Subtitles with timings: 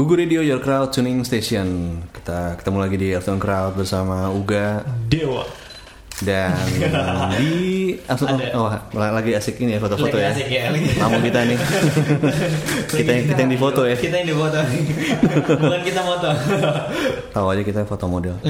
[0.00, 2.00] Gugu Radio Your Crowd Tuning Station.
[2.08, 4.80] Kita ketemu lagi di Afternoon Crowd bersama Uga
[5.12, 5.44] Dewa.
[6.24, 6.56] dan
[7.36, 10.32] di Afternoon oh, lagi asik ini ya foto-foto ya.
[10.32, 10.72] asik ya.
[10.72, 11.58] Tamu kita nih.
[12.96, 13.92] kita yang kita yang difoto ya.
[13.92, 14.60] Kita yang difoto.
[15.68, 16.28] Bukan kita foto.
[17.36, 18.40] Tahu aja kita foto model.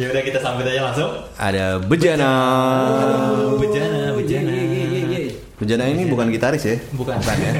[0.00, 1.12] ya udah kita sambut aja langsung.
[1.36, 1.76] Ada.
[1.84, 2.32] Bejana,
[3.60, 3.89] bejana.
[5.60, 6.76] Bejana ini bukan gitaris ya?
[6.96, 7.20] Bukan.
[7.20, 7.52] Bukan ya.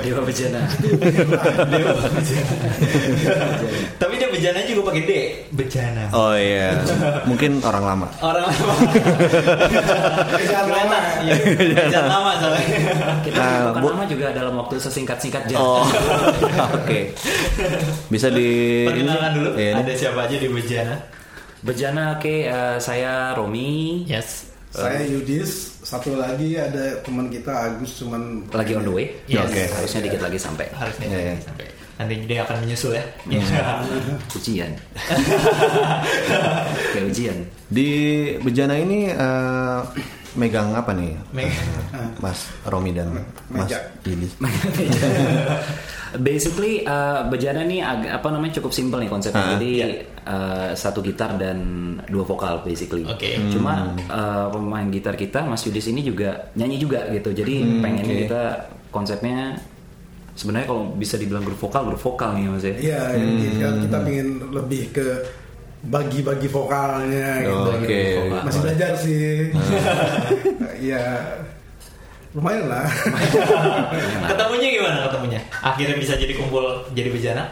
[0.00, 0.62] Dewa Bejana.
[1.74, 2.54] Dewa bejana.
[3.98, 5.12] Tapi dia bejana juga pakai D.
[5.50, 6.06] Bejana.
[6.14, 6.78] Oh iya.
[7.26, 8.06] Mungkin orang lama.
[8.22, 8.62] Orang lama.
[10.38, 11.02] Kelihatan.
[11.26, 11.34] Iya.
[11.90, 12.66] Bejana lama soalnya.
[13.22, 15.58] Kita Nah, bukan Bu- nama juga dalam waktu sesingkat-singkat jam.
[15.58, 15.82] Oh.
[16.78, 17.10] Oke.
[18.06, 19.50] Bisa di Perkenalkan dulu.
[19.58, 19.74] Ini.
[19.76, 20.96] Ada siapa aja di bejana?
[21.62, 24.02] Bejana, oke, eh, saya Romi.
[24.02, 24.50] Yes.
[24.74, 29.06] Saya Yudis, satu lagi ada teman kita Agus cuman Lagi on the way.
[29.26, 29.44] Yes.
[29.44, 29.68] Oke.
[29.68, 30.66] Harusnya dikit lagi sampai.
[30.72, 31.34] Harusnya Iya, iya.
[31.38, 31.66] sampai.
[31.92, 33.04] Nanti dia akan menyusul ya.
[34.40, 34.72] Ujian.
[36.88, 37.36] Kayak ujian.
[37.68, 37.88] Di
[38.40, 39.80] Bejana ini eh,
[40.32, 41.12] megang apa nih?
[41.30, 41.52] Meg-
[42.18, 43.12] Mas Romi dan
[43.52, 43.78] Mas Meja.
[46.14, 49.40] Basically eh, Bejana nih ag- apa namanya cukup simpel nih konsepnya.
[49.40, 49.86] Ah, Jadi iya.
[50.04, 51.58] eh, satu gitar dan
[52.04, 53.04] dua vokal basically.
[53.04, 53.36] Oke.
[53.48, 57.32] Cuma eh, pemain gitar kita Mas Yudis ini juga nyanyi juga gitu.
[57.32, 58.22] Jadi pengennya oke.
[58.24, 58.42] kita
[58.88, 59.56] konsepnya
[60.32, 62.74] sebenarnya kalau bisa dibilang grup vokal grup vokal nih Mas ya.
[62.74, 65.06] Iya, kita, kita pengen lebih ke
[65.82, 67.58] bagi-bagi vokalnya gitu.
[67.58, 68.02] Oh, Oke.
[68.46, 69.26] Masih belajar sih.
[70.82, 71.04] Iya.
[72.32, 72.88] Lumayan lah.
[74.32, 75.40] Ketemunya gimana ketemunya?
[75.60, 76.64] Akhirnya bisa jadi kumpul
[76.96, 77.44] jadi bejana?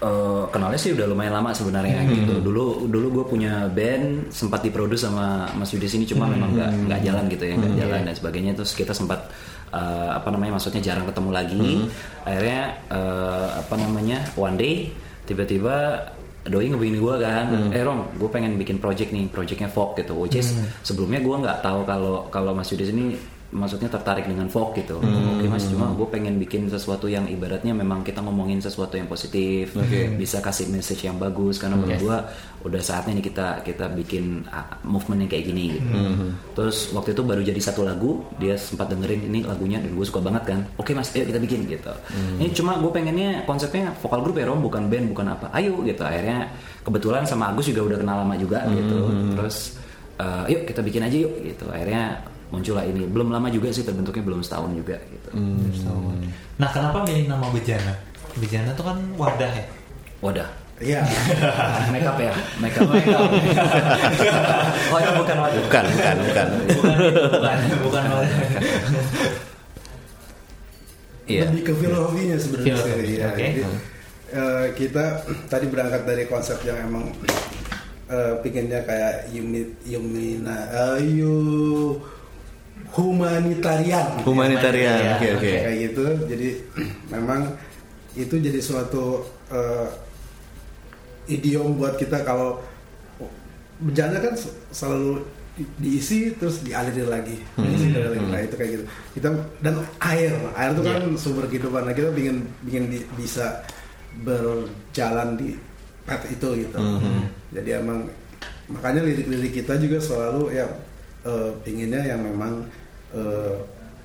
[0.00, 2.40] Eh, kenalnya sih udah lumayan lama sebenarnya gitu.
[2.40, 7.00] Dulu dulu gue punya band sempat diproduksi sama Mas Yudis ini cuma memang nggak nggak
[7.04, 9.28] jalan gitu ya nggak jalan dan sebagainya terus kita sempat
[9.68, 11.84] eh, apa namanya maksudnya jarang ketemu lagi.
[12.24, 14.88] Akhirnya eh, apa namanya one day
[15.28, 16.08] tiba-tiba
[16.48, 20.16] doi ngehubungin gue kan, eh Rom, gue pengen bikin project nih, projectnya folk gitu.
[20.16, 24.78] Which is sebelumnya gue nggak tahu kalau kalau Mas Yudis ini maksudnya tertarik dengan folk
[24.78, 25.02] gitu.
[25.02, 29.74] Oke mas, cuma gue pengen bikin sesuatu yang ibaratnya memang kita ngomongin sesuatu yang positif,
[30.14, 32.18] bisa kasih message yang bagus karena menurut gue
[32.60, 34.46] udah saatnya nih kita kita bikin
[34.86, 35.90] movement yang kayak gini gitu.
[36.54, 40.22] Terus waktu itu baru jadi satu lagu, dia sempat dengerin ini lagunya dan gue suka
[40.22, 40.60] banget kan.
[40.78, 41.90] Oke mas, ayo kita bikin gitu.
[42.38, 45.50] Ini cuma gue pengennya konsepnya vokal grup ya Rom, bukan band, bukan apa.
[45.50, 46.06] Ayo gitu.
[46.06, 46.54] Akhirnya
[46.86, 49.10] kebetulan sama Agus juga udah kenal lama juga gitu.
[49.34, 49.74] Terus
[50.22, 51.66] eh, yuk kita bikin aja yuk gitu.
[51.66, 55.30] Akhirnya muncullah ini belum lama juga sih terbentuknya belum setahun juga gitu
[56.56, 57.94] Nah kenapa milih nama bejana?
[58.36, 59.64] Bejana tuh kan wadah ya.
[60.20, 61.04] wadah Iya.
[61.92, 62.96] make up ya make up oh
[64.96, 66.46] itu bukan wadah Bukan, bukan, bukan.
[66.64, 66.96] Bukan
[67.60, 68.30] itu, bukan, bukan wadah.
[71.24, 71.46] Iya.
[71.46, 72.74] Lebih ke filosofinya sebenarnya.
[72.74, 73.38] Filosofi, Iya, oke.
[73.38, 73.62] jadi,
[74.32, 75.04] eh, kita
[75.46, 77.06] tadi berangkat dari konsep yang emang
[78.08, 81.94] eh, pinginnya kayak unit Yumina eh, yu
[82.92, 84.06] humanitarian.
[84.22, 85.16] Humanitarian.
[85.16, 85.52] Oke, oke.
[85.62, 86.48] kayak gitu jadi
[87.14, 87.40] memang
[88.12, 89.86] itu jadi suatu eh,
[91.28, 92.58] idiom buat kita kalau
[93.78, 94.34] bencana kan
[94.70, 95.22] selalu
[95.54, 98.28] di- diisi terus dialirin lagi diisi dan dialirin.
[98.28, 98.84] nah itu kayak gitu
[99.14, 99.28] kita
[99.60, 103.62] dan air air itu kan sumber kehidupan nah kita ingin ingin di- bisa
[104.20, 105.54] berjalan di
[106.02, 106.78] path itu gitu
[107.50, 108.10] jadi emang
[108.66, 110.66] makanya lirik-lirik kita juga selalu ya
[111.22, 112.66] eh, pinginnya yang memang
[113.14, 113.54] eh,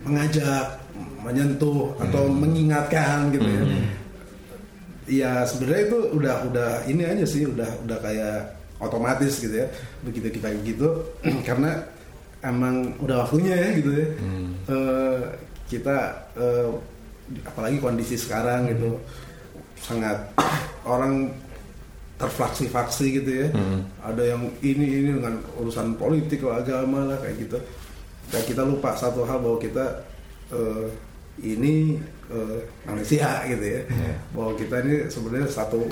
[0.06, 0.86] mengajak
[1.26, 3.64] menyentuh atau mengingatkan gitu ya.
[5.06, 8.38] Ya sebenarnya itu udah udah ini aja sih udah udah kayak
[8.78, 9.68] otomatis gitu ya.
[10.06, 11.02] Begitu kita gitu.
[11.48, 11.82] Karena
[12.46, 14.08] emang udah waktunya ya gitu ya.
[14.70, 15.22] Eh,
[15.66, 15.98] kita
[16.38, 16.70] eh,
[17.42, 19.02] apalagi kondisi sekarang gitu
[19.82, 20.18] sangat
[20.94, 21.34] orang
[22.22, 23.48] terflaksi-faksi gitu ya.
[24.06, 27.58] Ada yang ini ini dengan urusan politik lah agama lah kayak gitu
[28.32, 29.86] dan kita lupa satu hal bahwa kita
[30.54, 30.86] eh,
[31.44, 32.00] ini
[32.32, 33.82] eh, manusia gitu ya.
[34.32, 35.86] Bahwa kita ini sebenarnya satu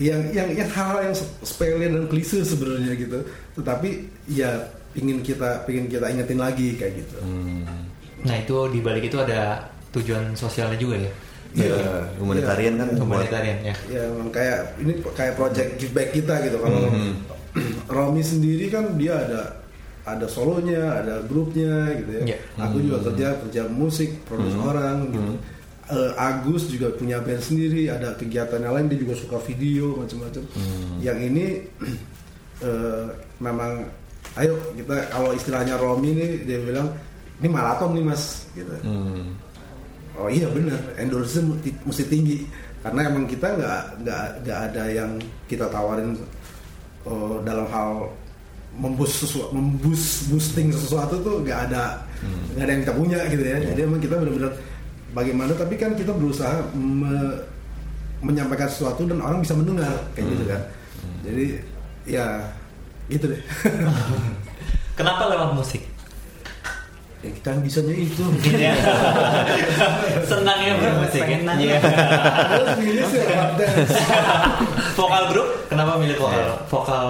[0.00, 1.14] yang yang yang hal yang
[1.44, 3.18] sepele dan klise sebenarnya gitu.
[3.58, 3.90] Tetapi
[4.30, 7.16] ya pingin kita pingin kita ingetin lagi kayak gitu.
[8.22, 11.12] Nah itu di balik itu ada tujuan sosialnya juga ya.
[11.52, 13.74] Ya, humanitarian kan buat Humanitarian ya.
[13.92, 16.56] ya kayak ini kayak project give back kita gitu.
[16.56, 16.88] Kalau
[17.92, 19.61] Romi sendiri kan dia ada
[20.02, 22.22] ada solonya ada grupnya gitu ya.
[22.34, 22.38] Iya.
[22.58, 25.32] aku juga kerja kerja musik produksi orang gitu.
[25.92, 30.42] Eh, Agus juga punya band sendiri ada kegiatan yang lain dia juga suka video macam-macam.
[30.98, 31.46] Yang ini
[32.66, 33.06] eh,
[33.38, 33.82] memang
[34.38, 36.88] ayo kita kalau istilahnya Romi nih dia bilang
[37.42, 38.70] ini maraton nih mas gitu.
[38.86, 39.34] Hmm.
[40.18, 40.78] oh iya bener.
[40.98, 42.46] Endorse mesti, mesti tinggi.
[42.82, 45.10] Karena emang kita nggak nggak nggak ada yang
[45.46, 46.18] kita tawarin
[47.06, 48.10] uh, dalam hal
[48.72, 52.00] membus sesuatu membus boosting sesuatu tuh nggak ada
[52.52, 54.52] nggak ada yang kita punya gitu ya jadi emang kita benar-benar
[55.12, 57.44] bagaimana tapi kan kita berusaha me-
[58.20, 60.60] menyampaikan sesuatu dan orang bisa mendengar kayak gitu kan
[61.20, 61.44] jadi
[62.04, 62.26] ya
[63.08, 63.42] gitu deh
[64.92, 65.82] Kenapa lewat musik?
[67.20, 68.74] ya, kita kan bisanya itu Iya.
[70.22, 71.38] Senangnya bermusik ya.
[71.54, 71.78] Iya.
[71.80, 73.94] terus ini sih lewat dance.
[74.98, 76.46] Vokal grup, kenapa milih vokal?
[76.68, 77.08] Vokal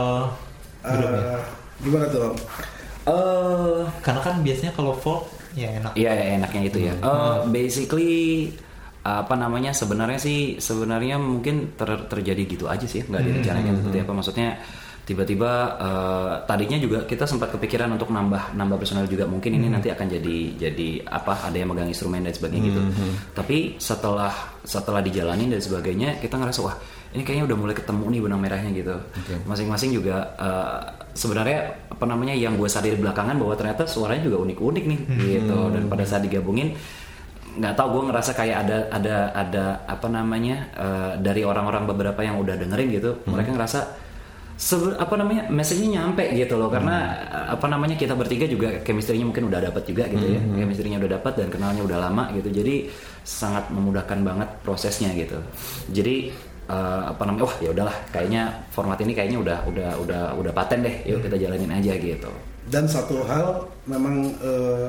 [0.82, 1.22] grupnya?
[1.32, 1.40] Eh,
[1.80, 2.34] gimana tuh Om?
[3.02, 5.92] Eh, Karena kan biasanya kalau folk ya enak.
[5.94, 6.94] Iya ya, enaknya itu ya.
[6.94, 8.12] Eh, basically
[9.02, 14.12] apa namanya sebenarnya sih sebenarnya mungkin ter- terjadi gitu aja sih nggak direncanakan seperti apa
[14.14, 14.48] maksudnya
[15.02, 15.50] tiba-tiba
[15.82, 19.26] eh, tadinya juga kita sempat kepikiran untuk nambah nambah personal juga.
[19.26, 22.82] Mungkin ini nanti akan jadi jadi apa ada yang megang instrumen dan sebagainya gitu.
[23.34, 24.30] Tapi setelah
[24.62, 26.76] setelah dijalanin dan sebagainya kita ngerasa wah
[27.12, 28.96] ini kayaknya udah mulai ketemu nih benang merahnya gitu.
[29.44, 30.78] Masing-masing juga eh,
[31.18, 31.58] sebenarnya
[31.90, 35.58] apa namanya yang gue sadari belakangan bahwa ternyata suaranya juga unik-unik nih gitu.
[35.74, 36.78] Dan pada saat digabungin
[37.52, 42.40] nggak tahu gue ngerasa kayak ada ada ada apa namanya eh, dari orang-orang beberapa yang
[42.40, 43.80] udah dengerin gitu mereka ngerasa
[44.56, 46.68] sebe- apa namanya message-nya nyampe gitu loh.
[46.72, 46.96] Karena
[47.28, 50.40] eh, apa namanya kita bertiga juga chemistry-nya mungkin udah dapat juga gitu ya.
[50.40, 52.48] Chemistry-nya udah dapat dan kenalnya udah lama gitu.
[52.52, 52.88] Jadi
[53.22, 55.38] sangat memudahkan banget prosesnya gitu.
[55.90, 56.30] Jadi
[56.70, 58.42] eh, apa namanya wah ya udahlah kayaknya
[58.74, 60.96] format ini kayaknya udah udah udah udah paten deh.
[61.06, 62.30] Yuk kita jalanin aja gitu.
[62.70, 64.88] Dan satu hal memang eh,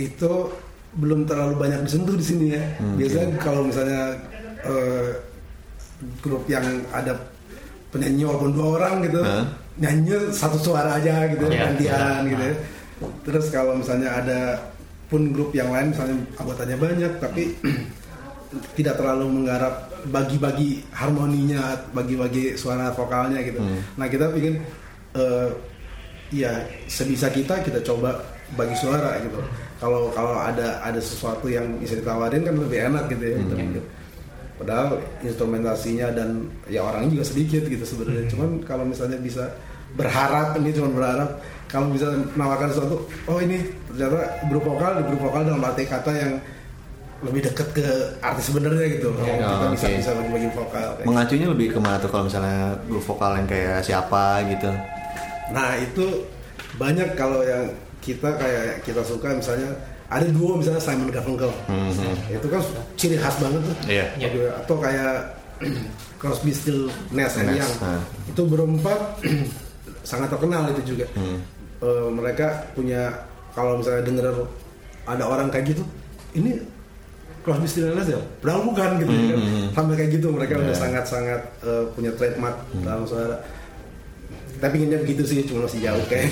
[0.00, 0.48] itu
[0.96, 2.64] belum terlalu banyak disentuh di sini ya.
[2.96, 4.16] Biasanya kalau misalnya
[4.64, 5.08] eh,
[6.18, 7.14] grup yang ada
[7.92, 9.44] penyanyi walaupun dua orang gitu, Hah?
[9.76, 12.30] nyanyi satu suara aja gitu, Iya, gantian iya.
[12.32, 12.42] gitu.
[12.42, 12.54] ya.
[13.28, 14.40] Terus kalau misalnya ada
[15.12, 17.52] pun grup yang lain misalnya anggotanya banyak tapi
[18.80, 23.60] tidak terlalu menggarap bagi-bagi harmoninya, bagi-bagi suara vokalnya gitu.
[23.96, 24.60] Nah kita ingin
[25.14, 25.48] eh,
[26.32, 26.52] ya
[26.88, 28.16] sebisa kita kita coba
[28.56, 29.36] bagi suara gitu.
[29.80, 33.36] Kalau kalau ada ada sesuatu yang bisa ditawarin kan lebih enak gitu ya.
[33.40, 33.82] gitu.
[34.62, 34.88] Padahal
[35.20, 38.30] instrumentasinya dan ya orangnya juga sedikit gitu sebenarnya.
[38.30, 39.50] Cuman kalau misalnya bisa
[39.92, 41.30] berharap ini cuma berharap
[41.66, 43.58] kalau bisa menawarkan sesuatu, oh ini
[43.90, 46.32] ternyata grup vokal, di grup vokal dalam arti kata yang
[47.22, 47.86] lebih dekat ke
[48.18, 49.08] artis sebenarnya gitu.
[49.10, 49.96] Kalau Oh, kita bisa oke.
[49.98, 50.88] bisa bagi-bagi vokal.
[50.94, 54.70] kayak Mengacunya lebih ke mana tuh kalau misalnya grup vokal yang kayak siapa gitu?
[55.50, 56.06] Nah itu
[56.76, 57.66] banyak kalau yang
[57.98, 59.70] kita kayak kita suka misalnya
[60.12, 61.48] ada duo misalnya Simon Garfunkel.
[61.72, 62.36] Mhm.
[62.36, 62.60] itu kan
[63.00, 63.76] ciri khas banget tuh.
[63.88, 64.06] Iya.
[64.20, 64.38] Gitu.
[64.52, 65.12] atau kayak
[66.20, 67.74] Crosby, Still, Nash and Nash, Young
[68.28, 68.98] itu berempat
[70.10, 71.06] sangat terkenal itu juga.
[71.82, 73.10] Eh, mereka punya
[73.56, 74.26] kalau misalnya denger
[75.02, 75.82] ada orang kayak gitu
[76.36, 76.60] ini
[77.42, 78.20] Crosby, Still, Nash ya?
[78.38, 79.40] Padahal bukan gitu ya kan.
[79.74, 82.54] sampai kayak gitu mereka udah sangat-sangat eh, punya trademark
[82.84, 83.40] dalam suara
[84.62, 86.30] tapi inginnya begitu sih cuma masih jauh kayak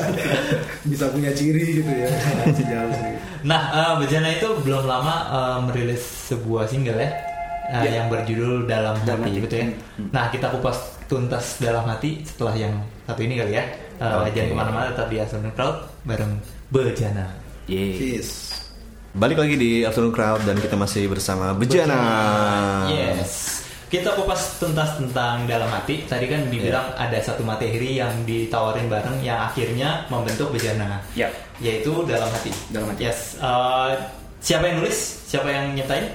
[0.90, 2.08] bisa punya ciri gitu ya
[2.42, 3.12] masih jauh sih
[3.42, 7.10] Nah, eh, Bejana itu belum lama eh, merilis sebuah single ya,
[7.74, 9.42] eh, yang berjudul Dalam Dalam Hati Hati.
[9.42, 9.66] gitu ya.
[10.14, 10.78] Nah, kita kupas
[11.10, 12.70] tuntas dalam hati setelah yang
[13.02, 13.66] satu ini kali ya.
[13.98, 14.30] Eh, Oke.
[14.30, 15.76] Jangan ke mana-mana, tetap di Afternoon Crowd
[16.06, 16.32] bareng
[16.70, 17.26] Bejana.
[17.66, 17.98] Yeay.
[17.98, 18.30] Cheers.
[19.12, 22.00] Balik lagi di Afternoon Crowd dan kita masih bersama Bejana.
[22.94, 23.61] Yes.
[23.92, 26.08] Kita kupas tuntas tentang dalam hati.
[26.08, 31.04] Tadi kan dibilang ada satu materi yang ditawarin bareng yang akhirnya membentuk Bejana.
[31.12, 31.28] Ya.
[31.60, 32.48] Yaitu dalam hati.
[32.72, 33.04] Dalam Hati.
[33.04, 33.36] Yes.
[33.36, 33.92] Eh,
[34.40, 34.96] siapa yang nulis?
[35.28, 36.08] Siapa yang nyiptain?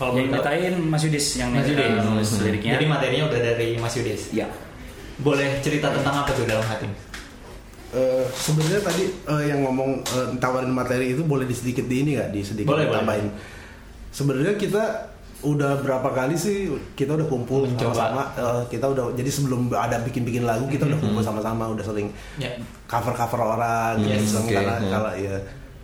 [0.00, 1.84] Kalau yang nyetain Mas Yudis yang Mas Yudis.
[1.84, 4.32] eh, nulis liriknya Jadi materinya udah dari Mas Yudis.
[4.32, 4.48] ya
[5.20, 6.88] Boleh cerita tentang apa tuh dalam hati?
[7.92, 12.16] Eh, sebenarnya tadi eh, yang ngomong eh, tawarin materi itu boleh di sedikit di ini
[12.16, 12.96] nggak di sedikit Boleh, boleh.
[12.96, 13.28] tambahin.
[14.08, 14.84] Sebenarnya kita
[15.40, 20.44] udah berapa kali sih kita udah kumpul sama-sama eh, kita udah jadi sebelum ada bikin-bikin
[20.44, 22.52] lagu kita udah kumpul sama-sama udah sering Ya.
[22.84, 24.28] cover-cover orang Yes.
[24.28, 24.88] gitu Oke, karena ya.
[24.90, 25.36] kalau ya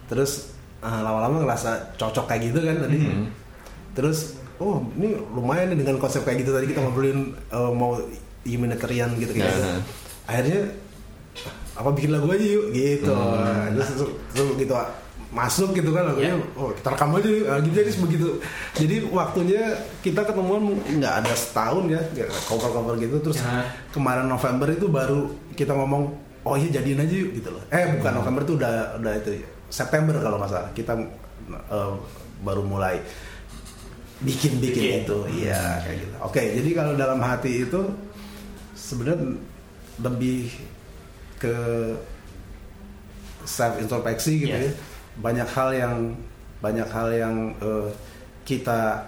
[0.06, 2.98] terus eh, lama-lama ngerasa cocok kayak gitu kan tadi.
[3.96, 4.18] Terus
[4.60, 7.96] oh ini lumayan nih dengan konsep kayak gitu tadi kita ngobrolin eh, mau
[8.44, 9.80] humanitarian gitu gitu Ya.
[10.28, 10.60] akhirnya
[11.72, 12.72] apa bikin lagu aja yuk?
[12.72, 13.08] Gitu.
[13.08, 14.72] Terus, terus, terus gitu
[15.36, 16.32] masuk gitu kan lagunya.
[16.56, 17.44] Oh kita rekam aja yuk.
[17.44, 18.28] Ah, gitu jadi begitu
[18.72, 19.62] jadi waktunya
[20.00, 22.00] kita ketemuan nggak ada setahun ya
[22.48, 23.20] cover cover gitu.
[23.20, 23.68] Terus Ya.
[23.92, 26.08] kemarin November itu baru kita ngomong
[26.42, 27.60] oh iya jadiin aja yuk gitu loh.
[27.68, 29.30] Eh bukan November itu udah udah itu
[29.68, 30.70] September kalau nggak salah.
[30.72, 30.92] Kita
[31.52, 31.92] eh,
[32.40, 32.96] baru mulai
[34.24, 34.80] bikin bikin.
[34.80, 35.00] Bikin.
[35.04, 35.18] itu.
[35.44, 36.14] Iya kayak gitu.
[36.24, 37.80] Oke jadi kalau dalam hati itu
[38.72, 39.36] sebenarnya
[40.00, 40.48] lebih
[41.36, 41.52] ke
[43.44, 44.72] self introspeksi gitu Yes.
[44.72, 45.94] ya banyak hal yang
[46.61, 47.88] banyak hal yang eh,
[48.44, 49.02] kita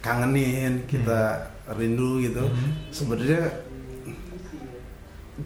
[0.00, 1.44] kangenin kita
[1.76, 2.44] rindu gitu.
[2.90, 3.52] Sebenarnya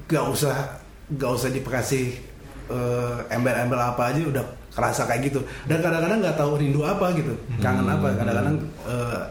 [0.06, 0.56] gak usah
[1.14, 2.16] gak usah dikasih
[2.70, 5.40] eh, embel-embel apa aja udah kerasa kayak gitu.
[5.70, 8.14] Dan kadang-kadang nggak tahu rindu apa gitu kangen apa.
[8.14, 8.56] Kadang-kadang
[8.90, 9.22] eh,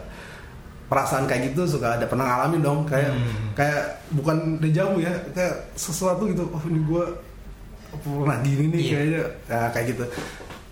[0.88, 2.80] perasaan kayak gitu suka ada pernah ngalamin dong.
[2.88, 3.12] Kayak
[3.56, 6.48] kayak bukan dejavu ya kayak sesuatu gitu.
[6.48, 7.04] Oh ini gue
[7.96, 8.90] pernah gini nih Iya.
[8.90, 10.04] kayaknya ya, kayak gitu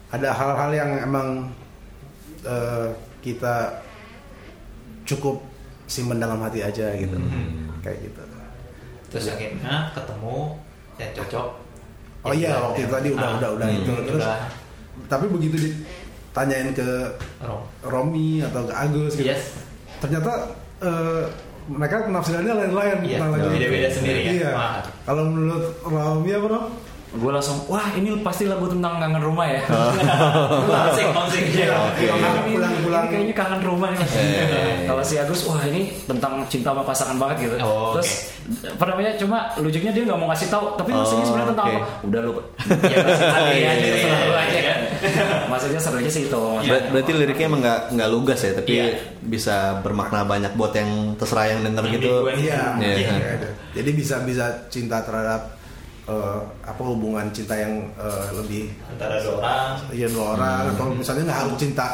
[0.09, 1.29] ada hal-hal yang emang
[2.43, 2.89] eh,
[3.21, 3.81] kita
[5.05, 5.43] cukup
[5.85, 7.17] simpen dalam hati aja gitu
[7.81, 8.23] kayak gitu
[9.09, 10.37] terus akhirnya ketemu
[10.97, 11.49] yang cocok
[12.23, 14.39] oh iya waktu itu tadi udah Ah, udah udah hmm, itu terus udah
[15.09, 16.89] tapi begitu ditanyain ke
[17.41, 17.61] Rom.
[17.83, 19.53] Romi atau ke Agus gitu Yes.
[19.99, 20.33] ternyata
[20.81, 21.25] eh,
[21.63, 23.55] mereka penafsirannya lain-lain Iya, tentang lagu itu.
[23.55, 24.33] beda-beda sendiri ya.
[24.35, 24.51] Iya.
[25.05, 26.67] Kalau menurut Romi apa Rom?
[27.13, 31.45] Gue langsung wah ini pasti lagu tentang kangen rumah ya Homesick, homesick.
[31.53, 31.77] Iya.
[31.93, 33.05] Pulang- Ini- pulang-pulang.
[33.05, 34.13] ini kayaknya kangen rumah nih Mas.
[34.83, 38.33] kalau si Agus wah ini tentang cinta sama pasangan banget gitu Oh, terus
[38.65, 41.77] apa namanya cuma lucunya dia nggak mau ngasih tahu tapi Oh, maksudnya sebenarnya tentang oke.
[41.77, 42.33] apa udah lu
[42.83, 42.97] ya
[43.53, 44.43] Iya, aja iya, selalu iya.
[44.43, 44.79] aja kan
[45.49, 48.87] maksudnya serunya sih itu Ber- berarti liriknya emang nggak nggak lugas ya, tapi Iya.
[49.23, 52.25] bisa bermakna banyak buat yang terserah yang denger gitu.
[52.31, 52.81] Iya.
[52.81, 52.95] Iya.
[52.99, 53.33] Iya.
[53.73, 55.61] Jadi bisa bisa cinta terhadap
[56.05, 59.69] eh, apa hubungan cinta yang eh, lebih Antara dua orang.
[59.91, 61.87] ya dua orang atau misalnya nggak harus cinta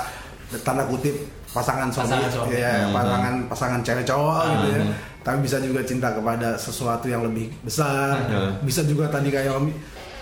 [0.60, 1.12] tanda kutip
[1.48, 2.56] pasangan suami, Pasangan suami.
[2.56, 2.92] ya Hmm.
[2.92, 4.82] pasangan pasangan cewek cowok gitu ya
[5.18, 8.52] tapi bisa juga cinta kepada sesuatu yang lebih besar Hmm.
[8.62, 9.72] bisa juga tadi kayak Omi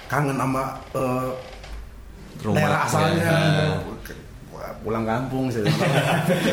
[0.06, 1.30] kangen sama eh,
[2.38, 2.56] Rumah.
[2.56, 3.26] daerah asalnya
[4.56, 4.70] Ya.
[4.82, 5.62] pulang kampung sih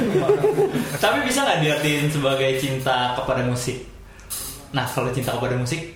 [0.98, 3.84] Tapi bisa nggak diartiin sebagai cinta kepada musik?
[4.70, 5.94] Nah, kalau cinta kepada musik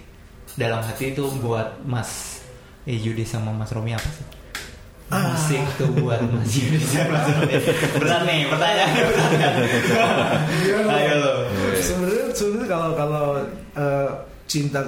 [0.58, 2.42] dalam hati itu buat Mas
[2.84, 4.26] eh, Yudi sama Mas Romi apa sih?
[5.08, 7.54] Musik tuh buat Mas Yudi sama Mas Romi.
[7.96, 9.54] Berat nih pertanyaannya berat kan?
[10.90, 11.32] Ayo lo.
[11.78, 13.26] sebenarnya sebenarnya kalau kalau
[13.74, 14.10] eh,
[14.46, 14.82] cinta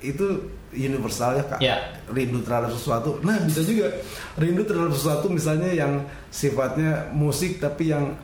[0.00, 0.26] itu
[0.70, 1.76] universal ya kak Ya.
[2.08, 3.90] rindu terhadap sesuatu nah bisa juga
[4.36, 5.98] rindu terhadap sesuatu misalnya yang
[6.30, 8.14] sifatnya musik tapi yang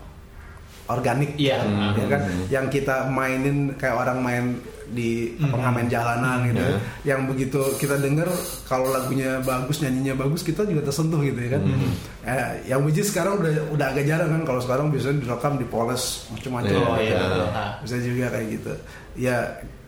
[0.87, 1.59] organik Iya.
[1.93, 4.45] ya kan yang kita mainin kayak orang main
[4.89, 5.51] di Hmm.
[5.51, 6.69] pengamen jalanan gitu ya.
[6.69, 6.79] Ya.
[7.05, 8.27] yang begitu kita dengar
[8.63, 11.91] kalau lagunya bagus nyanyinya bagus kita juga tersentuh gitu ya kan Hmm.
[12.23, 16.69] Eh, yang which sekarang udah udah agak jarang kan kalau sekarang biasanya direkam dipoles macam-macam
[16.69, 17.03] Iya, Oh iya.
[17.03, 17.17] iya.
[17.21, 17.47] betul.
[17.49, 18.73] Nah, bisa juga kayak gitu
[19.15, 19.37] ya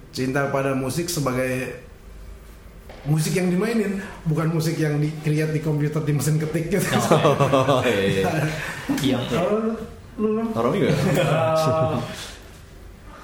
[0.09, 1.85] cinta pada musik sebagai
[3.01, 7.79] musik yang dimainin bukan musik yang di create di komputer di mesin ketik gitu Oh,
[7.81, 8.23] iya, iya.
[9.15, 9.73] Yang kalau lu,
[10.19, 11.95] lu Eh,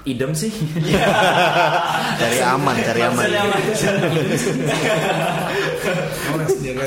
[0.06, 0.48] idem sih
[2.20, 3.26] cari aman, cari aman.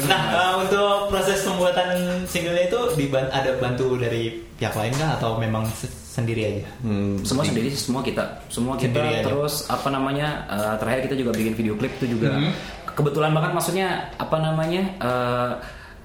[0.02, 1.88] Nah, eh, untuk proses pembuatan
[2.26, 6.64] singlenya itu diban- ada bantu dari pihak lain kah atau memang se- sendiri aja?
[6.82, 9.26] Hmm, semua sendiri sih, semua kita semua kita Sendiri aja.
[9.26, 12.52] terus apa namanya eh, terakhir kita juga bikin video klip itu juga Mhm.
[12.94, 15.52] kebetulan banget maksudnya apa namanya eh,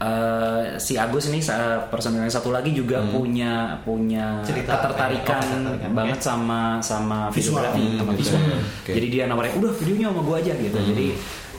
[0.04, 5.49] eh, si Agus ini sa- personil yang satu lagi juga punya punya Cerita ketertarikan apa
[5.49, 5.56] ya?
[5.56, 6.26] Oh, ketertarikan, banget oke.
[6.26, 7.64] sama sama Visual.
[7.64, 8.42] videografi sama Hmm, visual.
[8.84, 8.92] Oke.
[8.92, 10.76] jadi dia nawarin udah videonya sama gua aja gitu.
[10.76, 11.06] Jadi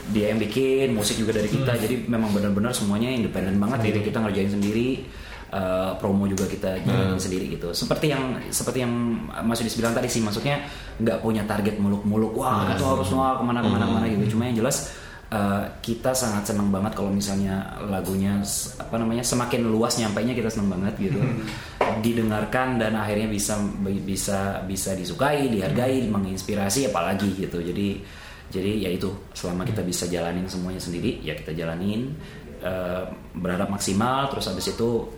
[0.08, 1.74] dia yang bikin musik juga dari kita.
[1.75, 3.90] Jadi memang benar-benar semuanya independen banget.
[3.90, 5.02] Gitu kita ngerjain sendiri
[5.48, 7.72] eh, promo juga kita jalanin sendiri gitu.
[7.72, 8.94] Seperti yang seperti yang
[9.42, 10.62] Mas Yudis bilang tadi sih maksudnya
[10.96, 14.25] nggak punya target muluk-muluk wah itu harus wah ke mana ke mana ke mana gitu
[14.32, 14.92] cuma yang jelas
[15.32, 18.41] eh, kita sangat senang banget kalau misalnya lagunya
[18.77, 21.20] apa namanya semakin luas nyampainya kita senang banget gitu
[22.05, 28.01] didengarkan dan akhirnya bisa bisa bisa disukai dihargai menginspirasi apalagi gitu jadi
[28.46, 32.13] jadi ya itu selama kita bisa jalanin semuanya sendiri ya kita jalanin
[32.62, 33.03] eh,
[33.34, 35.10] berharap maksimal terus habis itu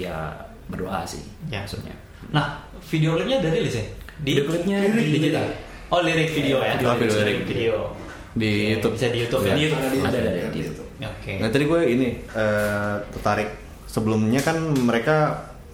[0.00, 0.32] ya
[0.64, 1.20] berdoa sih
[1.52, 1.60] Ya.
[1.62, 1.92] maksudnya
[2.32, 2.56] Nah,
[2.88, 3.84] video klipnya udah rilis ya?
[4.22, 5.44] Di Video klipnya di.
[5.92, 6.78] Oh, lirik video ya?
[6.78, 7.52] Video, video, lirik video.
[7.52, 8.03] video.
[8.34, 8.94] Di YouTube.
[8.98, 9.54] Bisa di YouTube ya?
[9.54, 9.80] Di YouTube.
[9.80, 10.88] Ada di Ada, YouTube, ada, ada di YouTube.
[10.94, 11.32] Oke.
[11.38, 13.48] Nah tadi gue ini eh, tertarik
[13.86, 15.16] sebelumnya kan mereka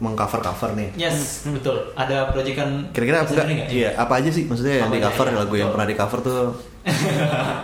[0.01, 0.89] mengcover cover nih.
[0.97, 1.93] Yes, betul.
[1.93, 3.69] Ada proyekan Kira-kira apa enggak?
[3.69, 6.41] Iya, apa aja sih maksudnya yang di cover iya, lagu yang pernah di cover tuh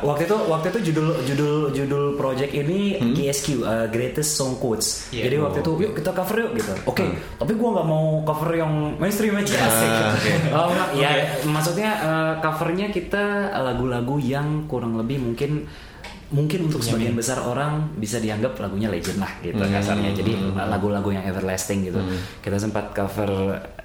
[0.04, 5.08] waktu itu waktu itu judul judul judul project ini GSQ uh, Greatest Song Quotes.
[5.08, 5.32] Iya.
[5.32, 6.73] Jadi waktu itu yuk kita cover yuk gitu.
[6.85, 7.04] Oke,
[7.40, 9.56] tapi gua nggak mau cover yang mainstream aja.
[9.56, 9.88] Asik.
[9.88, 10.32] Ah, oke.
[10.52, 11.11] Oh, enggak, ya
[11.49, 13.25] maksudnya uh, covernya kita
[13.56, 15.64] lagu-lagu yang kurang lebih mungkin
[16.26, 19.71] mungkin untuk sebagian besar orang bisa dianggap lagunya legend lah gitu Hmm.
[19.71, 20.11] kasarnya.
[20.11, 22.02] Jadi lagu-lagu yang everlasting gitu.
[22.40, 23.30] Kita sempat cover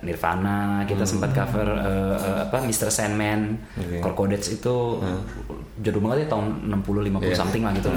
[0.01, 2.89] Nirvana, kita sempat cover eh, eh, apa Mr.
[2.89, 4.01] Sandman, Oke.
[4.01, 4.98] Corcodets itu
[5.77, 7.38] jadul banget ya tahun 60 50 Iya.
[7.38, 7.89] something lah gitu.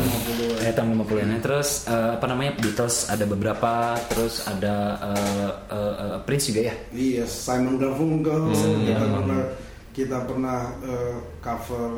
[0.60, 1.40] Eh tahun 50-an.
[1.40, 3.72] Terus eh, apa namanya Beatles ada beberapa,
[4.06, 4.76] terus ada
[5.08, 6.74] eh, eh, eh, Prince juga ya.
[6.92, 9.08] Iya, Simon Garfunkel, Hmm, kita iya.
[9.10, 9.40] pernah
[9.94, 11.90] kita pernah eh, cover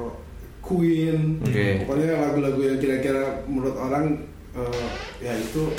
[0.66, 1.86] Queen, Oke.
[1.86, 4.18] pokoknya lagu-lagu yang kira-kira menurut orang
[4.58, 4.86] eh,
[5.22, 5.70] ya itu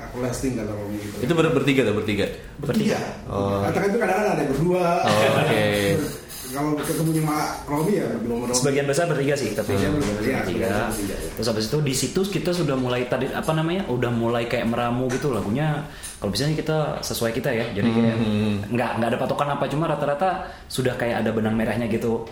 [0.00, 1.16] everlasting kata orang gitu.
[1.24, 2.26] Itu ber bertiga tuh bertiga.
[2.60, 2.98] bertiga.
[3.28, 3.60] Oh.
[3.68, 4.84] Katakan itu kadang-kadang ada yang berdua.
[5.04, 5.64] Oh, oke.
[6.46, 8.56] Kalau ketemu sama Romi ya berdua sama Romi.
[8.56, 10.36] Sebagian besar bertiga sih, tapi sebagian bertiga.
[10.88, 11.16] bertiga.
[11.36, 13.84] Terus habis itu di situ kita sudah mulai tadi apa namanya?
[13.92, 15.84] Udah mulai kayak meramu gitu lagunya.
[16.16, 17.64] Kalau biasanya kita sesuai kita ya.
[17.76, 18.16] Jadi kayak
[18.72, 22.24] nggak nggak ada patokan apa cuma rata-rata sudah kayak ada benang merahnya gitu.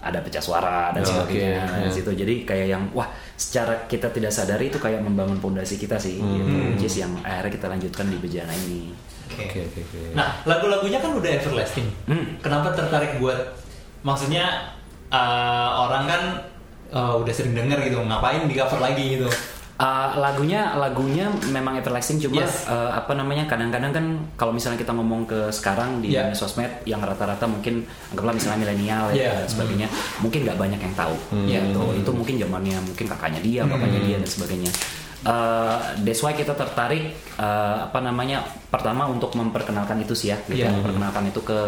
[0.00, 1.76] Ada pecah suara dan Oh, sebagainya oke.
[1.76, 1.92] di Ya.
[1.92, 2.10] situ.
[2.10, 3.04] Jadi kayak yang wah
[3.34, 6.16] secara kita tidak sadari itu kayak membangun fondasi kita sih.
[6.16, 6.56] Gitu.
[6.72, 8.96] Which is yang akhirnya kita lanjutkan di bejana ini.
[9.28, 9.44] Oke.
[9.44, 9.98] Oke oke oke.
[10.12, 11.86] Nah, lagu-lagunya kan udah everlasting.
[12.04, 12.40] Hmm.
[12.40, 13.36] Kenapa tertarik buat
[14.00, 14.72] maksudnya
[15.06, 15.18] eh,
[15.76, 16.22] orang kan
[16.88, 19.28] eh, udah sering denger gitu, ngapain di cover lagi gitu.
[19.80, 22.68] Uh, lagunya lagunya memang everlasting cuma Yes.
[22.68, 24.04] uh, apa namanya kadang-kadang kan
[24.36, 26.36] kalau misalnya kita ngomong ke sekarang di Yeah.
[26.36, 29.34] sosmed yang rata-rata mungkin anggaplah misalnya milenial ya Yeah.
[29.40, 29.88] dan sebagainya
[30.20, 31.16] mungkin nggak banyak yang tahu
[31.48, 34.72] ya itu itu mungkin zamannya mungkin kakaknya dia bapaknya dia dan sebagainya
[35.20, 38.40] Uh, that's why kita tertarik uh, apa namanya
[38.72, 40.72] pertama untuk memperkenalkan itu sih ya gitu, Yeah.
[40.72, 41.58] memperkenalkan itu ke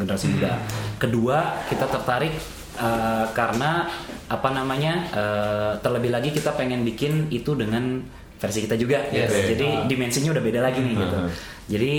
[0.00, 0.56] generasi muda
[0.96, 2.32] kedua kita tertarik
[2.78, 3.90] uh, karena
[4.26, 8.00] apa namanya uh, terlebih lagi kita pengen bikin itu dengan
[8.38, 9.28] versi kita juga Yes.
[9.28, 9.36] gitu.
[9.52, 9.84] jadi Ah.
[9.84, 11.30] dimensinya udah beda lagi nih gitu Hmm.
[11.66, 11.92] jadi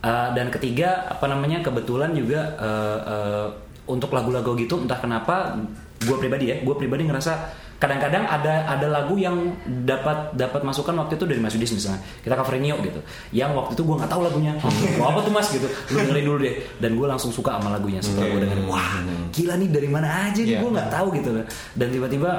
[0.00, 3.46] uh, dan ketiga apa namanya kebetulan juga uh, uh,
[3.86, 5.58] untuk lagu-lagu gitu entah kenapa
[5.98, 7.32] gue pribadi ya gue pribadi ngerasa
[7.80, 12.04] kadang-kadang ada ada lagu yang dapat dapat masukan waktu itu dari Mas Yudis misalnya.
[12.20, 13.00] Kita coverin yuk gitu.
[13.32, 14.52] Yang waktu itu gue nggak tahu lagunya.
[15.00, 15.48] Mau apa tuh mas?
[15.48, 15.64] Gitu.
[15.64, 16.54] Lu dengerin dulu deh.
[16.76, 18.68] Dan gue langsung suka sama lagunya setelah gue dengerin.
[18.68, 19.00] Wah
[19.32, 20.52] gila nih dari mana aja nih?
[20.52, 20.60] Iya.
[20.60, 21.30] gue nggak tahu gitu
[21.72, 22.30] dan tiba-tiba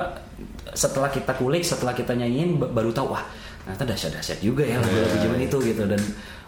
[0.71, 3.23] setelah kita kulik setelah kita nyanyiin ba- baru tahu wah
[3.65, 5.83] ternyata dahsyat-dahsyat juga ya lagu-lagu zaman itu gitu.
[5.89, 6.01] Dan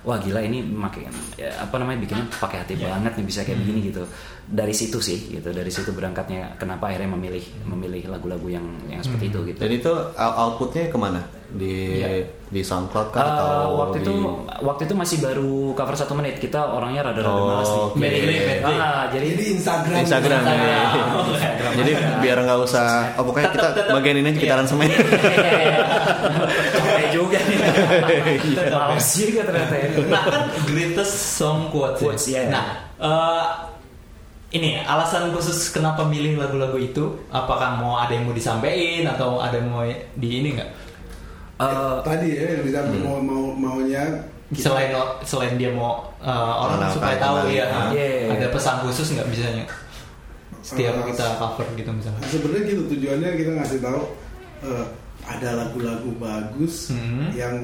[0.04, 1.08] wah gila ini makin
[1.40, 4.04] ya, apa namanya bikinnya pakai hati banget nih bisa kayak begini gitu.
[4.44, 5.50] Dari situ sih gitu.
[5.56, 9.60] Dari situ berangkatnya kenapa akhirnya memilih memilih lagu-lagu yang yang seperti itu gitu.
[9.64, 11.24] Dan itu out- outputnya ke mana?
[11.54, 12.10] Di Iya.
[12.50, 14.04] di SoundCloud kan Uh, atau waktu di...
[14.04, 14.14] itu
[14.60, 17.96] waktu itu masih baru cover satu menit kita orangnya rada-rada Oh, malas nih oke.
[17.96, 18.74] Medley, medley.
[18.76, 19.98] Ah, jadi Jadi Instagram.
[20.00, 20.82] Instagram, ya.
[21.24, 21.72] Instagram.
[21.76, 22.88] Jadi biar nggak usah.
[23.16, 23.94] Oh pokoknya kita Tetep, tetep.
[23.94, 24.56] bagian ini aja kita Iya.
[24.56, 24.90] aransemen.
[26.74, 32.00] capek juga nih Tetep, males juga ternyata ya Nah kan greatest song quotes.
[32.00, 32.04] ya.
[32.04, 32.42] Quotes, iya.
[32.50, 32.66] Nah,
[32.98, 33.46] eh,
[34.52, 37.04] ini alasan khusus kenapa milih lagu-lagu itu?
[37.30, 39.82] Apakah mau ada yang mau disampaikan atau ada yang mau
[40.14, 40.70] di ini nggak?
[41.66, 44.04] Eh, Tadi ya yang kita mau mau maunya
[44.50, 44.90] kita- Selain
[45.24, 47.90] selain dia mau eh, orang Mengenalkan supaya tahu ya, Ah.
[47.90, 48.34] Iya.
[48.34, 49.66] ada pesan khusus nggak misalnya?
[50.62, 52.24] Setiap Eh, kita cover gitu misalnya.
[52.26, 54.02] sebenarnya gitu tujuannya kita ngasih tahu
[54.64, 54.86] eh,
[55.24, 57.32] ada lagu-lagu bagus Hmm.
[57.32, 57.60] yang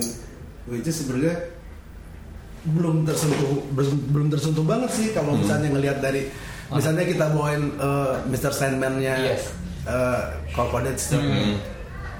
[0.65, 1.35] which is sebenarnya
[2.61, 6.27] belum tersentuh belum, belum tersentuh banget sih kalau misalnya ngelihat dari
[6.69, 8.51] misalnya kita bawain eh, Mr.
[8.51, 9.47] Sandman-nya Yes.
[9.85, 11.55] eh, Corcodets Hmm.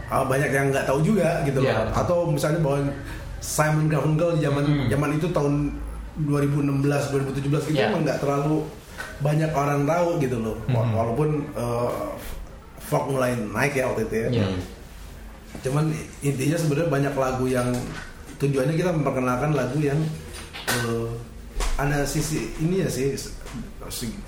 [0.10, 1.86] Ah, banyak yang nggak tahu juga gitu loh Iya.
[1.94, 2.90] atau misalnya bawain
[3.40, 4.88] Simon Garfunkel di zaman Hmm.
[4.90, 5.54] zaman itu tahun
[6.20, 7.90] 2016 2017 gitu Iya.
[7.90, 8.66] emang nggak terlalu
[9.20, 10.92] banyak orang tahu gitu loh Hmm.
[10.92, 11.92] walaupun eh,
[12.82, 14.48] folk mulai naik ya waktu itu ya Iya.
[15.62, 17.70] cuman intinya sebenarnya banyak lagu yang
[18.38, 20.00] tujuannya kita memperkenalkan lagu yang
[20.68, 21.10] eh,
[21.78, 23.14] ada sisi ini ya sih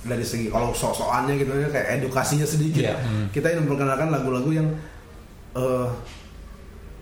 [0.01, 2.95] dari segi kalau sok-sokannya gitu ya kayak edukasinya sedikit Iya.
[2.97, 3.25] Hmm.
[3.29, 4.67] kita ingin memperkenalkan lagu-lagu yang
[5.53, 5.87] eh,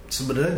[0.08, 0.58] sebenarnya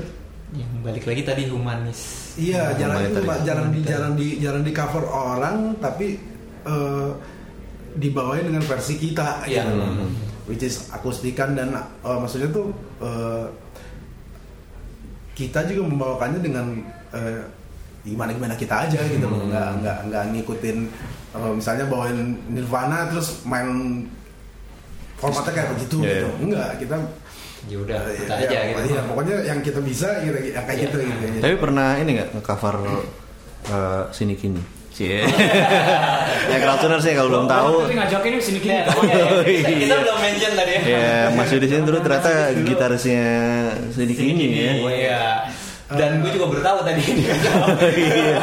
[0.51, 1.99] Yang balik lagi tadi humanis.
[2.35, 6.19] iya Hmm, jarang Pak, jarang di jarang di jarang di cover orang tapi
[6.61, 7.09] eh,
[7.93, 9.63] dibawain dengan versi kita Iya.
[9.65, 10.07] gitu.
[10.47, 12.67] which is akustikan dan eh, maksudnya tuh
[12.99, 13.47] eh,
[15.33, 16.65] kita juga membawakannya dengan
[17.11, 17.41] eh,
[18.01, 20.77] gimana gimana kita aja gitu loh nggak nggak nggak ngikutin
[21.31, 24.03] eh, misalnya bawain Nirvana terus main
[25.15, 26.41] formatnya kayak begitu Iya, gitu iya.
[26.41, 26.95] enggak kita
[27.69, 28.81] Ya udah, eh, kita ya, aja gitu.
[28.89, 30.85] iya, pokoknya yang kita bisa kita yang kayak Iya.
[30.89, 32.75] gitu gitu Tapi pernah ini nggak nge-cover
[33.69, 34.61] eh, sini kini?
[34.91, 35.23] Cie.
[36.51, 37.87] ya crowdtuner sih kalau belum tahu.
[37.87, 38.83] Tapi ngajakin sini Iya,
[39.47, 40.81] kini kita, kita belum mention tadi ya.
[40.83, 43.23] Ya Mas Yudi sini dulu ternyata gitarisnya
[43.95, 44.71] sini kini ya.
[44.83, 45.23] Iya.
[45.91, 47.23] Dan gue juga baru tahu tadi ini.
[47.31, 48.35] Iya.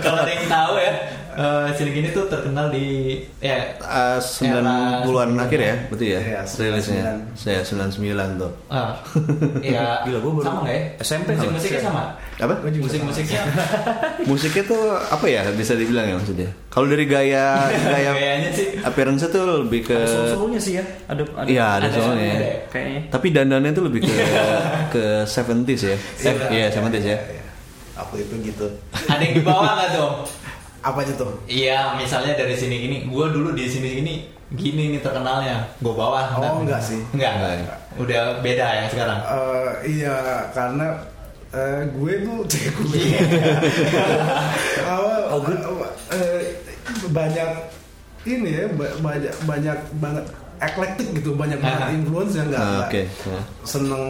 [0.00, 0.92] Kalau ada yang tahu ya,
[1.40, 5.00] eh, sini gini tuh terkenal di ya Eh, 90-an
[5.30, 6.20] Era- akhir ya, betul ya?
[6.20, 7.04] Iya, Rilisnya.
[7.32, 7.96] Saya 99
[8.36, 8.52] tuh.
[8.68, 8.92] ah,
[9.64, 10.82] ya Gila, gua baru- sama nggak ya?
[11.00, 12.02] SMP musik musiknya sama.
[12.36, 12.54] Apa?
[12.62, 13.40] Musik musiknya
[14.30, 16.48] Musiknya tuh apa ya bisa dibilang ya maksudnya?
[16.68, 18.68] Kalau dari gaya gaya Gayanya sih.
[18.80, 20.84] appearance tuh lebih ke Solo-solonya sih ya.
[21.06, 21.48] Ada ada.
[21.48, 22.32] Iya, ada ada- soalnya.
[22.34, 22.50] ada.
[22.68, 23.00] Kayaknya.
[23.08, 24.14] Tapi dandannya tuh lebih ke
[24.90, 25.96] ke 70s ya.
[26.48, 27.18] Iya, 70s ya.
[27.98, 28.64] Aku itu gitu.
[29.04, 30.10] Ada yang di bawah nggak tuh?
[30.80, 31.32] Apa aja tuh?
[31.44, 34.14] Iya, misalnya dari sini gini, gue dulu di sini gini,
[34.50, 36.32] gini nih terkenalnya, gue bawah.
[36.32, 37.00] Oh, Nah, enggak sih.
[37.10, 37.64] Enggak, Enggak ya?
[37.96, 39.18] udah beda ya sekarang.
[39.20, 40.16] Eh, iya,
[40.50, 40.86] karena
[41.50, 42.96] eh, gue tuh cek gue.
[42.96, 43.20] Iya.
[44.90, 45.20] Awal,
[46.10, 46.40] eh,
[47.06, 47.50] banyak
[48.24, 50.24] ini ya, ba- banyak banyak banget
[50.58, 51.90] eklektik gitu, banyak banget Ah.
[51.90, 53.02] influence yang nggak Ah, nggak oke.
[53.04, 53.40] Ya.
[53.64, 54.04] seneng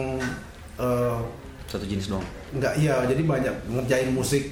[0.77, 1.15] eh,
[1.67, 2.23] Satu jenis doang.
[2.51, 4.51] nggak iya jadi banyak ngerjain musik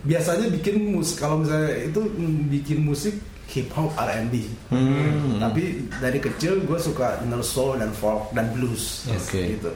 [0.00, 2.00] biasanya bikin musik kalau misalnya itu
[2.48, 3.14] bikin musik
[3.48, 4.34] hip hop R&B
[4.68, 5.40] Hmm.
[5.40, 9.26] tapi dari kecil gue suka denger soul dan folk dan blues Yes.
[9.26, 9.40] Oke.
[9.54, 9.70] gitu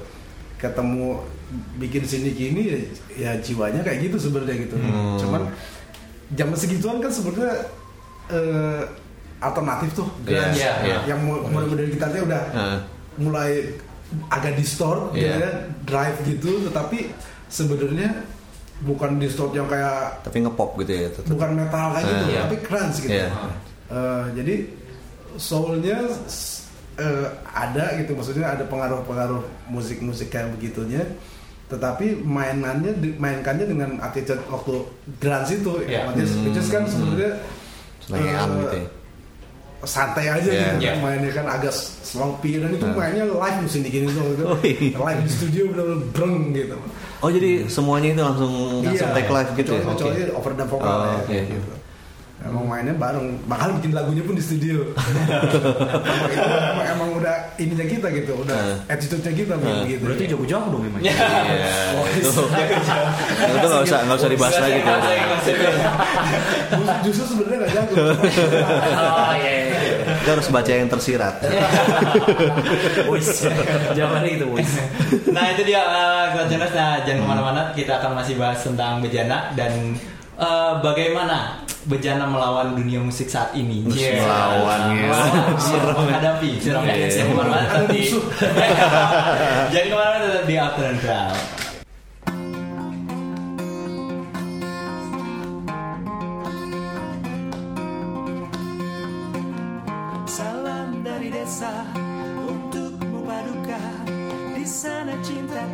[0.57, 1.19] ketemu
[1.77, 2.79] bikin sini gini ya,
[3.19, 5.19] ya jiwanya kayak gitu sebenarnya gitu Hmm.
[5.19, 5.43] cuman
[6.33, 7.55] zaman segituan kan sebenarnya
[8.29, 8.83] eh,
[9.39, 10.57] alternatif tuh Iya, grunge.
[10.57, 10.99] iya, iya.
[11.05, 12.79] yang mu- model-model gitarnya udah Ah.
[13.17, 13.75] mulai
[14.29, 15.19] agak distort Iya.
[15.19, 15.51] gitu ya,
[15.83, 16.99] drive gitu tetapi
[17.49, 18.11] sebenarnya
[18.83, 21.09] bukan distort yang kayak Tapi ngepop gitu ya.
[21.09, 21.31] tetap.
[21.31, 22.41] bukan metal kayak gitu Iya.
[22.43, 23.29] tapi grunge gitu Iya.
[23.89, 24.55] Eh, jadi
[25.37, 25.99] soulnya
[26.95, 31.03] eh, ada gitu maksudnya ada pengaruh-pengaruh musik-musik kayak begitunya
[31.67, 34.83] tetapi mainannya mainkannya dengan attitude waktu
[35.17, 36.05] grunge itu Iya.
[36.09, 37.33] which is- which is kan sebenarnya
[38.03, 38.89] Selengean eh, gitu ya.
[39.83, 40.61] santai aja Iya.
[40.69, 40.93] gitu Iya.
[40.99, 42.95] mainnya kan agak sloppy dan itu Nah.
[42.95, 44.45] mainnya live musim gini tuh gitu.
[44.45, 44.91] Oh, iya.
[44.93, 46.77] live di studio benar-benar breng gitu
[47.23, 49.83] Oh jadi semuanya itu langsung langsung take live gitu ya?
[49.87, 50.11] kecuali, Oke.
[50.11, 51.27] kecuali overdub vokal Oh, ya, oke.
[51.31, 51.73] kayak gitu.
[52.43, 54.83] Emang mainnya bareng, bakal bikin lagunya pun di studio.
[54.91, 56.51] emang, itu,
[56.91, 59.87] emang, udah ininya kita gitu, udah attitude-nya kita Uh.
[59.87, 60.03] gitu.
[60.03, 60.99] Berarti jago-jago dong memang.
[61.07, 61.15] Ya.
[61.15, 62.03] Iya.
[62.19, 62.43] Itu
[63.47, 64.99] itu nggak usah nggak usah dibahas lagi tuh.
[67.07, 67.95] Justru sebenarnya nggak jago.
[68.03, 69.72] Oh iya.
[70.23, 71.43] Kita harus baca yang tersirat.
[73.11, 73.43] Wis.
[73.91, 74.71] Jawabannya gitu, wis.
[75.35, 79.51] Nah itu dia uh, Kelas Nah jangan ke mana-mana Kita akan masih bahas tentang bejana
[79.59, 79.99] Dan
[80.39, 84.23] uh, bagaimana bejana melawan dunia musik saat ini Yeah.
[84.23, 85.11] melawan, ya.
[85.11, 86.05] Melawan, Serem ya.
[86.07, 86.95] Menghadapi Serem Iya.
[87.11, 88.25] Jangan ke mana-mana tetap di Musuh.
[89.75, 91.62] Jangan ke mana-mana tetap di Afternoon Crowd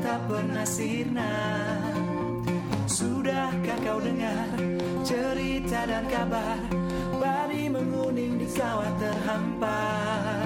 [0.05, 1.33] tak pernah sirna.
[2.89, 4.49] Sudahkah kau dengar
[5.03, 6.59] cerita dan kabar?
[7.19, 10.38] Padi menguning di sawah terhampar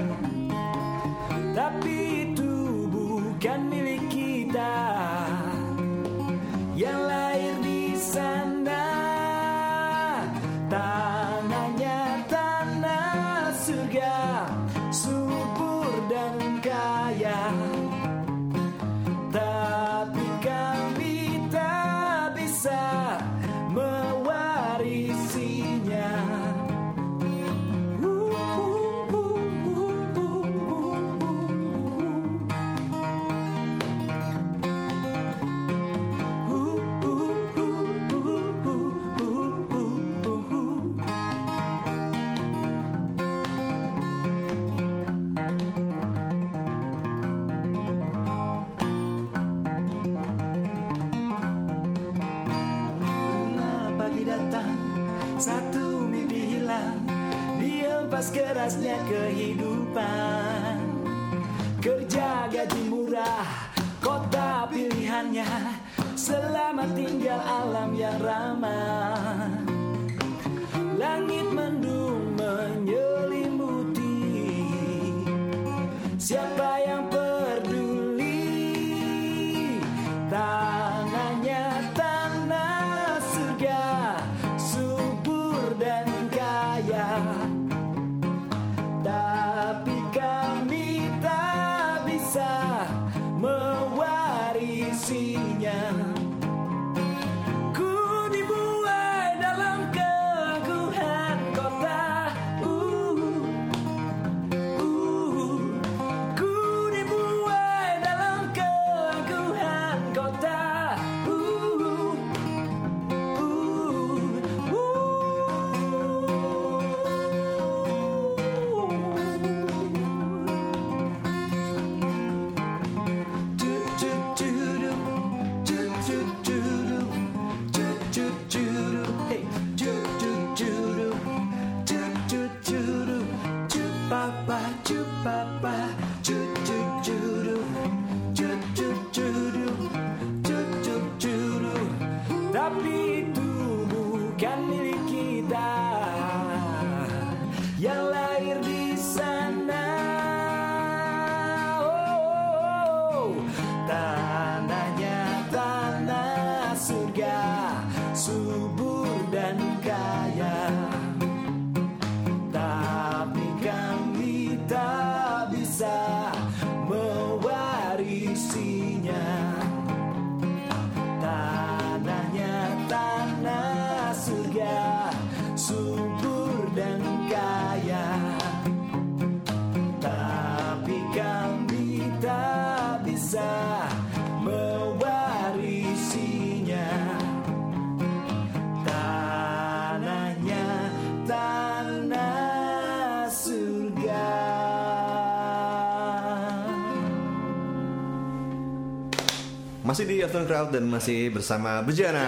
[199.92, 202.24] Masih di Afternoon Crowd dan masih bersama Bejana.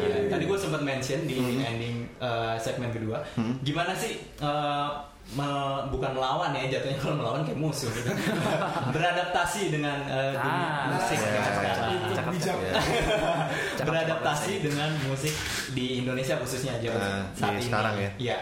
[0.00, 3.20] Iya, Tadi gue sempat mention di ending uh, segmen kedua,
[3.60, 4.88] gimana sih uh,
[5.30, 8.08] me- bukan melawan ya jatuhnya kalau melawan kayak musuh gitu.
[8.96, 11.88] beradaptasi dengan uh, dunia Ah, musik iya, zaman iya, sekarang.
[11.92, 12.14] iya.
[12.16, 13.84] Cakep, cakep.
[13.84, 15.34] beradaptasi dengan musik
[15.70, 17.66] di Indonesia khususnya zaman Nah, saat di ini.
[17.68, 18.10] sekarang ya?
[18.16, 18.38] Iya.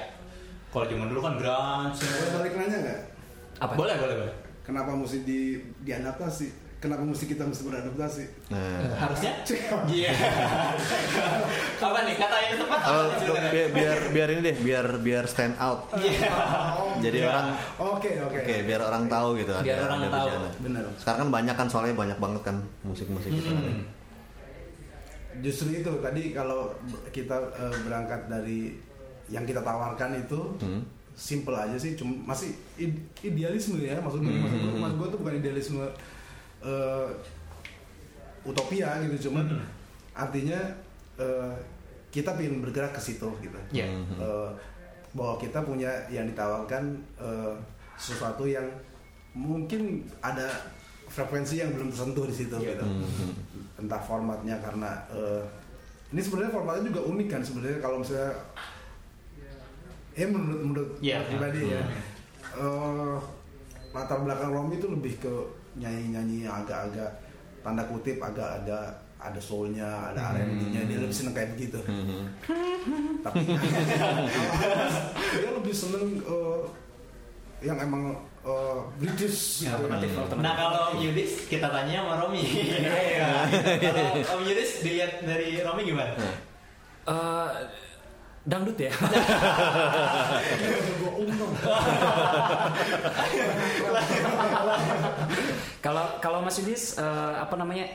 [0.70, 2.06] Kalau zaman dulu kan grunge.
[2.06, 3.00] Boleh balik nanya nggak?
[3.58, 3.72] Apa?
[3.74, 4.34] Boleh, boleh, boleh.
[4.62, 6.67] Kenapa mesti di diadaptasi?
[6.78, 8.24] Kenapa mesti kita mesti beradaptasi?
[8.48, 9.34] Nah, Harusnya?
[9.84, 10.14] Iya.
[11.82, 12.80] Apa nih kata yang tepat?
[12.86, 15.90] oh, biar, biar biar ini deh, biar biar stand out.
[15.92, 16.30] Iya.
[17.00, 17.26] Jadi Iya.
[17.26, 17.46] orang
[17.80, 18.38] Oke oke.
[18.38, 19.50] Oke, biar orang tahu gitu.
[19.58, 20.26] Biar orang tahu.
[20.30, 20.50] Bejana.
[20.60, 20.84] Bener.
[20.94, 23.50] Sekarang kan banyak kan soalnya banyak banget kan musik-musik gitu.
[23.50, 23.82] Hmm.
[25.38, 26.70] Justru itu tadi kalau
[27.10, 28.78] kita eh, berangkat dari
[29.26, 30.86] yang kita tawarkan itu Hmm.
[31.12, 34.30] simple aja sih, cuma masih id- idealisme ya maksud gue.
[34.30, 35.82] Maksud gue, maksud gue tuh bukan idealisme
[36.60, 37.08] eh,
[38.42, 39.46] utopia gitu, cuman
[40.12, 40.58] artinya
[41.16, 41.52] eh,
[42.08, 43.58] kita ingin bergerak ke situ gitu.
[43.70, 43.86] Iya.
[44.16, 44.50] Eh,
[45.12, 46.84] bahwa kita punya yang ditawarkan
[47.16, 47.54] eh,
[47.96, 48.64] sesuatu yang
[49.32, 50.46] mungkin ada
[51.08, 52.76] frekuensi yang belum tersentuh di situ Iya.
[52.76, 52.84] gitu.
[53.78, 55.44] Entah formatnya karena eh,
[56.10, 58.32] ini sebenarnya formatnya juga unik kan sebenarnya kalau misalnya
[60.14, 61.18] eh menurut menurut Iya.
[61.24, 61.82] pribadi ya
[62.56, 63.16] eh,
[63.88, 65.32] latar belakang Romi itu lebih ke
[65.78, 67.10] nyanyi-nyanyi agak-agak
[67.62, 71.82] tanda kutip agak-agak ada soulnya, ada R&B-nya, dia lebih seneng kayak begitu.
[73.26, 73.38] Tapi
[75.42, 76.60] dia lebih seneng eh,
[77.66, 78.14] yang emang
[78.46, 79.66] eh, British.
[79.66, 79.74] gitu.
[79.74, 80.46] Alternatif, alternatif.
[80.46, 82.42] Nah kalau Yudis kita tanya sama Romi.
[82.78, 83.30] Iya.
[83.82, 86.14] kalau Om Yudis dilihat dari Romi gimana?
[87.08, 87.50] Eh,
[88.44, 88.92] dangdut ya.
[95.78, 97.86] Kalau kalau Mas Yudis eh, apa namanya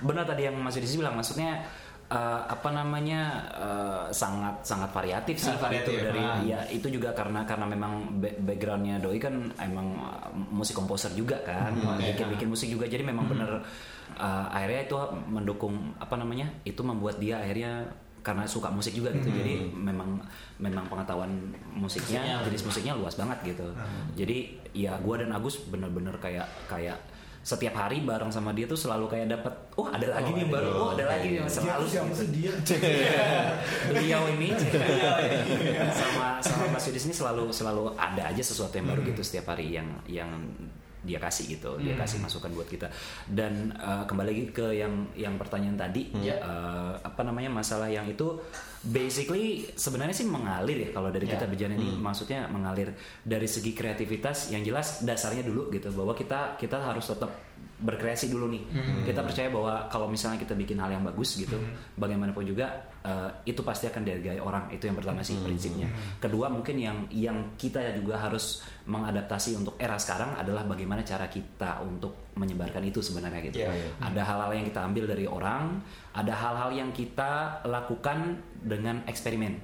[0.00, 1.64] benar tadi yang Mas Yudis bilang maksudnya
[2.08, 3.20] eh, apa namanya
[3.52, 6.38] eh, sangat sangat variatif sih Sangat variatif, itu dari ah.
[6.44, 9.96] ya itu juga karena karena memang ba- backgroundnya Doi kan emang
[10.52, 13.50] musik komposer juga kan Hmm, bikin bikin musik juga jadi memang bener
[14.16, 14.96] eh, akhirnya itu
[15.28, 17.88] mendukung apa namanya itu membuat dia akhirnya
[18.20, 19.28] karena suka musik juga gitu.
[19.32, 20.20] Jadi memang
[20.60, 21.30] memang pengetahuan
[21.72, 23.68] musiknya jenis musiknya luas banget gitu.
[24.16, 27.00] Jadi ya gua dan Agus bener-bener kayak kayak
[27.40, 30.70] setiap hari bareng sama dia tuh selalu kayak dapat oh ada lagi nih yang baru
[30.76, 32.24] oh ada lagi nih selalu siapa gitu.
[32.36, 32.52] dia?
[33.88, 34.52] beliau ini.
[36.00, 39.72] Sama sama Mas Yudis ini selalu selalu ada aja sesuatu yang baru gitu setiap hari
[39.72, 40.28] yang yang
[41.00, 42.88] dia kasih gitu dia kasih masukan buat kita.
[43.24, 46.36] Dan eh, kembali lagi ke yang yang pertanyaan tadi Ya.
[46.36, 48.36] eh, apa namanya masalah yang itu
[48.80, 51.36] basically sebenarnya sih mengalir ya kalau dari Ya.
[51.36, 51.96] kita berjalan ini.
[51.96, 57.28] Maksudnya mengalir dari segi kreativitas yang jelas dasarnya dulu gitu bahwa kita kita harus tetap
[57.80, 58.62] berkreasi dulu nih.
[59.08, 61.56] Kita percaya bahwa kalau misalnya kita bikin hal yang bagus gitu
[61.96, 62.68] bagaimanapun juga
[63.00, 64.68] eh, itu pasti akan dihargai orang.
[64.70, 65.88] Itu yang pertama sih prinsipnya.
[66.20, 71.80] Kedua mungkin yang yang kita juga harus mengadaptasi untuk era sekarang adalah bagaimana cara kita
[71.80, 73.64] untuk menyebarkan itu sebenarnya gitu.
[73.64, 73.90] Iya, iya.
[74.00, 75.82] ada hal-hal yang kita ambil dari orang
[76.14, 79.56] ada hal-hal yang kita lakukan dengan eksperimen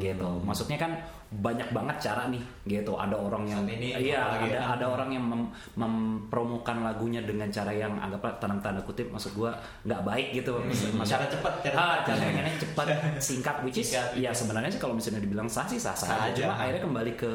[0.00, 0.40] gitu.
[0.42, 0.92] Maksudnya kan
[1.34, 4.78] banyak banget cara nih gitu ada orang yang ini iya ada kan.
[4.78, 9.50] ada orang yang mem- mempromokan lagunya dengan cara yang anggaplah tanda tanda kutip maksud gua
[9.82, 11.02] nggak baik gitu Maksud- Hmm.
[11.04, 12.86] Cara cepat, cara ah, cara pengennya cepat
[13.26, 14.14] singkat which is Singkat.
[14.16, 16.46] ya sebenarnya sih kalau misalnya dibilang sah sih sah sah aja.
[16.46, 17.30] cuma akhirnya kembali ke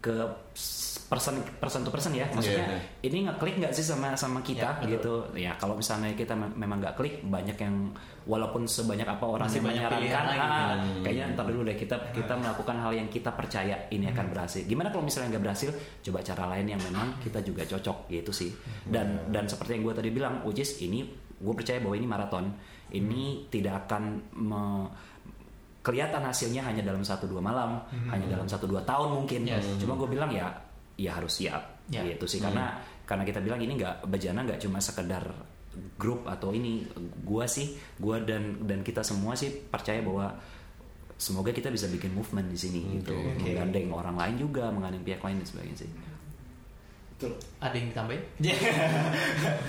[0.00, 0.14] ke
[1.12, 2.24] person person to person ya.
[2.26, 4.88] Maksudnya Iya, ini ngeklik nggak sih sama sama kita Ya, betul.
[4.96, 5.14] gitu.
[5.36, 7.92] Ya kalau misalnya kita me- memang nggak klik banyak yang
[8.24, 10.72] walaupun sebanyak apa orang Masih yang banyak menyarankan ah,
[11.04, 14.64] kayaknya ntar dulu deh kita kita melakukan hal yang kita percaya ini akan berhasil.
[14.64, 15.68] Gimana kalau misalnya nggak berhasil?
[16.00, 18.48] Coba cara lain yang memang kita juga cocok gitu sih.
[18.82, 21.04] Dan dan seperti yang gue tadi bilang which is ini
[21.36, 22.48] gue percaya bahwa ini maraton.
[22.88, 24.02] Ini tidak akan
[24.34, 24.88] me-
[25.82, 29.42] kelihatan hasilnya hanya dalam satu dua malam, hanya dalam satu dua tahun mungkin.
[29.42, 29.66] Yes.
[29.76, 30.46] Cuma gue bilang ya,
[31.02, 32.06] ya harus siap Ya.
[32.06, 35.26] gitu sih karena karena kita bilang ini nggak bejana nggak cuma sekedar
[35.94, 36.86] grup atau ini
[37.20, 40.30] gua sih gua dan dan kita semua sih percaya bahwa
[41.14, 43.42] semoga kita bisa bikin movement di sini gitu oke.
[43.42, 45.90] menggandeng orang lain juga menggandeng pihak lain dan sebagainya sih
[47.12, 47.38] Betul.
[47.56, 48.22] Ada yang ditambahin?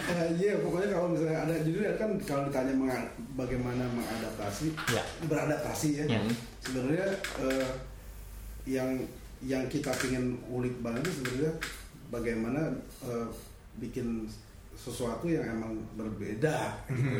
[0.09, 5.03] Eh, Iya, pokoknya kalau misalnya ada jadi kan kalau ditanya menga- bagaimana mengadaptasi, Ya.
[5.23, 6.05] beradaptasi ya.
[6.09, 6.21] Ya.
[6.59, 7.07] Sebenarnya
[7.39, 7.67] eh,
[8.65, 8.89] yang
[9.43, 11.53] yang kita ingin ulik banget sebenarnya
[12.07, 12.61] bagaimana
[13.03, 13.27] eh,
[13.77, 14.23] bikin
[14.73, 16.73] sesuatu yang emang berbeda.
[16.89, 17.19] Gitu.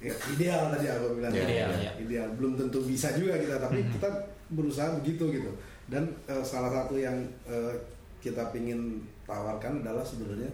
[0.00, 1.32] Ya, ideal tadi aku bilang.
[1.34, 1.92] Ya, Ideal, ya.
[1.98, 2.28] Ideal.
[2.36, 3.90] Belum tentu bisa juga kita, tapi Mhm.
[3.92, 4.08] kita
[4.54, 5.50] berusaha begitu gitu.
[5.86, 7.74] Dan eh, salah satu yang eh,
[8.22, 10.50] kita ingin tawarkan adalah sebenarnya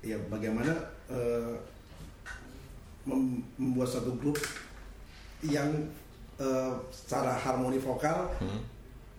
[0.00, 0.72] ya bagaimana
[1.08, 1.52] eh,
[3.04, 4.36] mem- membuat satu grup
[5.42, 5.68] yang
[6.38, 8.60] eh, secara harmoni vokal Hmm.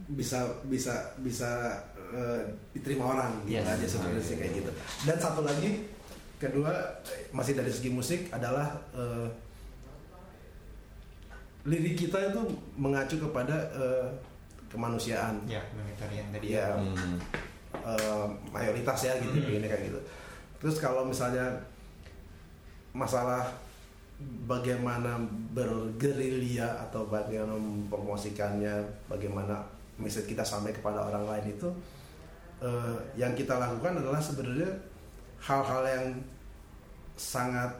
[0.09, 1.77] Bisa bisa bisa
[2.09, 2.41] eh,
[2.71, 3.69] diterima orang gitu Yes.
[3.69, 4.71] aja sebenarnya sih kayak gitu.
[5.05, 5.85] Dan satu lagi
[6.35, 6.71] kedua
[7.29, 9.27] masih dari segi musik adalah eh,
[11.67, 12.41] lirik kita itu
[12.75, 14.07] mengacu kepada eh,
[14.69, 15.43] kemanusiaan.
[15.45, 17.17] ya, humanitarian tadi Ya, Hmm.
[17.75, 19.55] eh, mayoritas ya gitu Hmm.
[19.55, 19.99] ini kayak gitu.
[20.59, 21.45] Terus kalau misalnya
[22.91, 23.45] masalah
[24.43, 25.15] bagaimana
[25.53, 28.75] bergerilya atau bagaimana mempromosikannya,
[29.07, 29.63] bagaimana
[29.99, 31.69] message kita sampai kepada orang lain itu
[32.59, 34.71] eh, yang kita lakukan adalah sebenarnya
[35.39, 36.05] hal-hal yang
[37.15, 37.71] sangat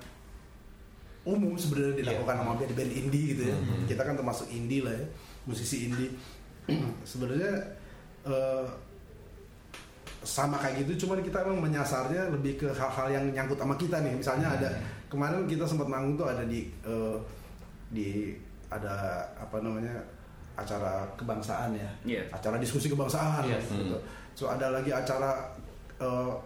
[1.27, 2.41] umum sebenarnya dilakukan Iya.
[2.43, 3.57] sama band-band indie gitu ya.
[3.59, 3.87] Mhm.
[3.87, 5.05] Kita kan termasuk indie lah ya,
[5.43, 6.11] musisi indie.
[7.11, 7.53] sebenarnya
[8.23, 8.65] eh,
[10.19, 14.15] sama kayak gitu, cuman kita emang menyasarnya lebih ke hal-hal yang nyangkut sama kita nih.
[14.19, 14.69] Misalnya ada
[15.07, 17.17] kemarin kita sempat manggung tuh ada di eh,
[17.89, 18.35] di
[18.69, 19.97] ada apa namanya
[20.59, 22.23] acara kebangsaan ya, Iya.
[22.29, 23.47] acara diskusi kebangsaan.
[23.47, 23.71] Yes.
[23.71, 23.95] Gitu.
[24.35, 25.55] So ada lagi acara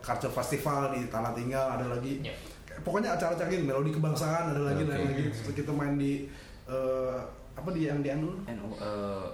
[0.02, 2.34] culture festival di Tanah Tinggal, ada lagi Iya.
[2.82, 4.94] pokoknya acara-acara melodi kebangsaan ada lagi Oke.
[4.94, 5.24] ada lagi.
[5.54, 6.26] Kita main di
[6.66, 7.18] eh,
[7.54, 9.26] apa di yang di anu NU eh,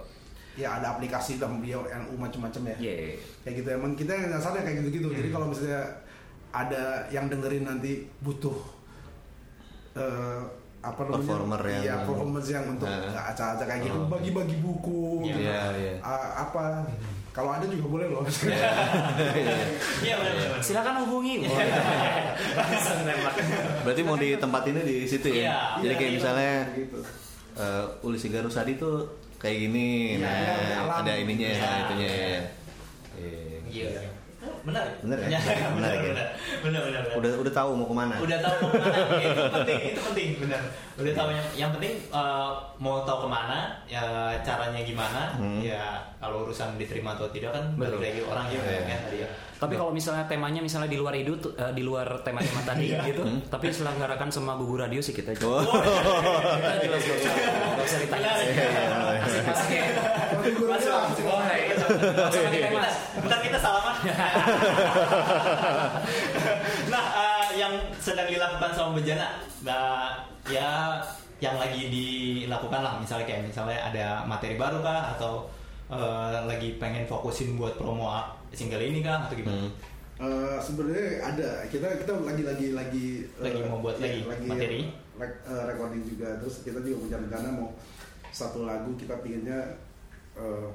[0.60, 3.16] ya ada aplikasi dalam dia NU macam-macam ya yeah.
[3.40, 5.36] kayak gitu emang kita yang dasarnya kayak gitu-gitu jadi Hmm.
[5.40, 5.82] kalau misalnya
[6.52, 8.58] ada yang dengerin nanti butuh
[9.96, 10.40] eh,
[10.80, 13.12] apa namanya Performer yang- iya, performance yang untuk Nah.
[13.26, 14.08] acara-acara kayak gitu Oh.
[14.08, 15.28] bagi-bagi buku Iya.
[15.28, 15.40] gitu.
[15.42, 15.94] Iya, iya.
[16.00, 16.62] Ah, apa
[17.30, 20.60] kalau ada juga boleh loh Iya, benar-benar.
[20.60, 21.44] silakan hubungi
[23.00, 23.34] nembak
[23.82, 25.36] Berarti mau di tempat ini di situ ya?
[25.36, 25.56] Iya.
[25.82, 26.16] Jadi kayak Iya.
[26.16, 26.98] misalnya gitu
[27.52, 29.04] uh, Uli Sigarusadi tuh
[29.36, 30.96] kayak gini, Iya, nah iya, alam.
[31.00, 31.70] ada ininya ya, Iya.
[31.82, 32.40] itunya ya.
[33.14, 33.56] Iya.
[33.68, 33.88] Iya.
[34.60, 34.84] Benar.
[35.00, 35.28] Benar ya?
[35.28, 35.40] Benar, Benar benar, ya?
[35.40, 35.68] benar.
[35.70, 36.19] Benar, benar, benar.
[36.62, 38.14] Udah udah tahu mau ke mana?
[38.16, 38.96] udah tahu mau ke mana
[39.26, 40.62] itu penting itu penting benar
[40.94, 44.04] udah tahu yang yang penting eh, mau tahu ke mana ya
[44.38, 45.60] caranya gimana Hmm.
[45.60, 45.84] ya
[46.16, 48.80] kalau urusan diterima atau tidak kan balik lagi orang ya Iya.
[48.84, 52.64] kan tadi ya Tapi kalau misalnya temanya misalnya di luar itu eh, di luar tema-tema
[52.64, 55.36] tadi gitu, tapi selenggarakan sama gugu radio sih kita.
[55.38, 55.60] Oh.
[55.60, 57.16] kita jelas gak
[57.78, 58.30] usah, ditanya.
[58.40, 59.20] Benar.
[61.90, 62.26] Ya.
[62.30, 62.96] Aja kita mas.
[63.18, 63.94] Bentar kita salaman.
[66.92, 69.26] nah, eh, yang sedang dilakukan sama Bejana,
[69.66, 70.98] nah, ya
[71.40, 75.48] yang lagi dilakukan lah, misalnya kayak misalnya ada materi baru kah atau
[75.90, 78.12] eh, lagi pengen fokusin buat promo
[78.52, 79.66] single ini kah atau gimana?
[79.66, 79.72] Hmm.
[80.20, 83.06] Eh, sebenarnya ada kita kita lagi lagi lagi
[83.40, 84.80] Lagi eh, mau buat iya, lagi materi?
[85.16, 87.72] rek- eh, recording juga terus kita juga punya rencana mau
[88.28, 89.80] satu lagu kita pinginnya
[90.36, 90.68] eh,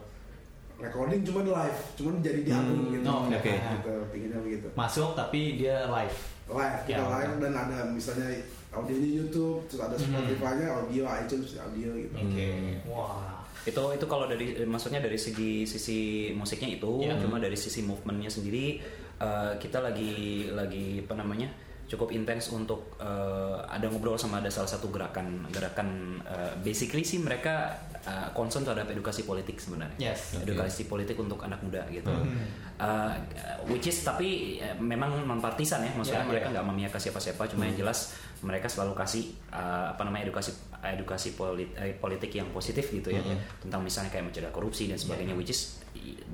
[0.78, 3.54] recording cuman live cuman jadi di album Hmm, gitu oh, oke.
[3.54, 6.18] gitu pinginnya begitu Masuk tapi dia live.
[6.48, 8.28] live kita Ya, live dan ada misalnya
[8.70, 10.06] audionya YouTube terus ada Hmm.
[10.06, 12.50] Spotify-nya audio iTunes audio gitu Oke.
[12.86, 13.42] Wah.
[13.64, 16.00] itu itu kalau dari eh, maksudnya dari segi sisi
[16.32, 17.18] musiknya itu Iya.
[17.18, 18.78] cuma dari sisi movementnya sendiri
[19.18, 20.14] eh, kita lagi
[20.52, 21.50] lagi apa namanya
[21.86, 25.90] cukup intens untuk eh, ada ngobrol sama ada salah satu gerakan gerakan
[26.22, 27.74] eh, basically sih mereka
[28.06, 29.98] eh, concern terhadap edukasi politik sebenarnya.
[29.98, 30.38] Yes.
[30.38, 32.10] edukasi politik untuk anak muda gitu.
[32.10, 32.38] Hmm.
[32.76, 33.14] Eh,
[33.68, 35.92] which is tapi eh, memang non partisan ya.
[35.92, 40.02] Maksudnya Ya, mereka nggak memihak ke siapa-siapa cuma yang jelas mereka selalu kasih eh, apa
[40.04, 40.54] namanya edukasi
[40.86, 43.22] edukasi polit- eh, politik yang positif gitu ya.
[43.22, 43.66] Mhm.
[43.66, 45.82] tentang misalnya kayak mencegah korupsi dan sebagainya which is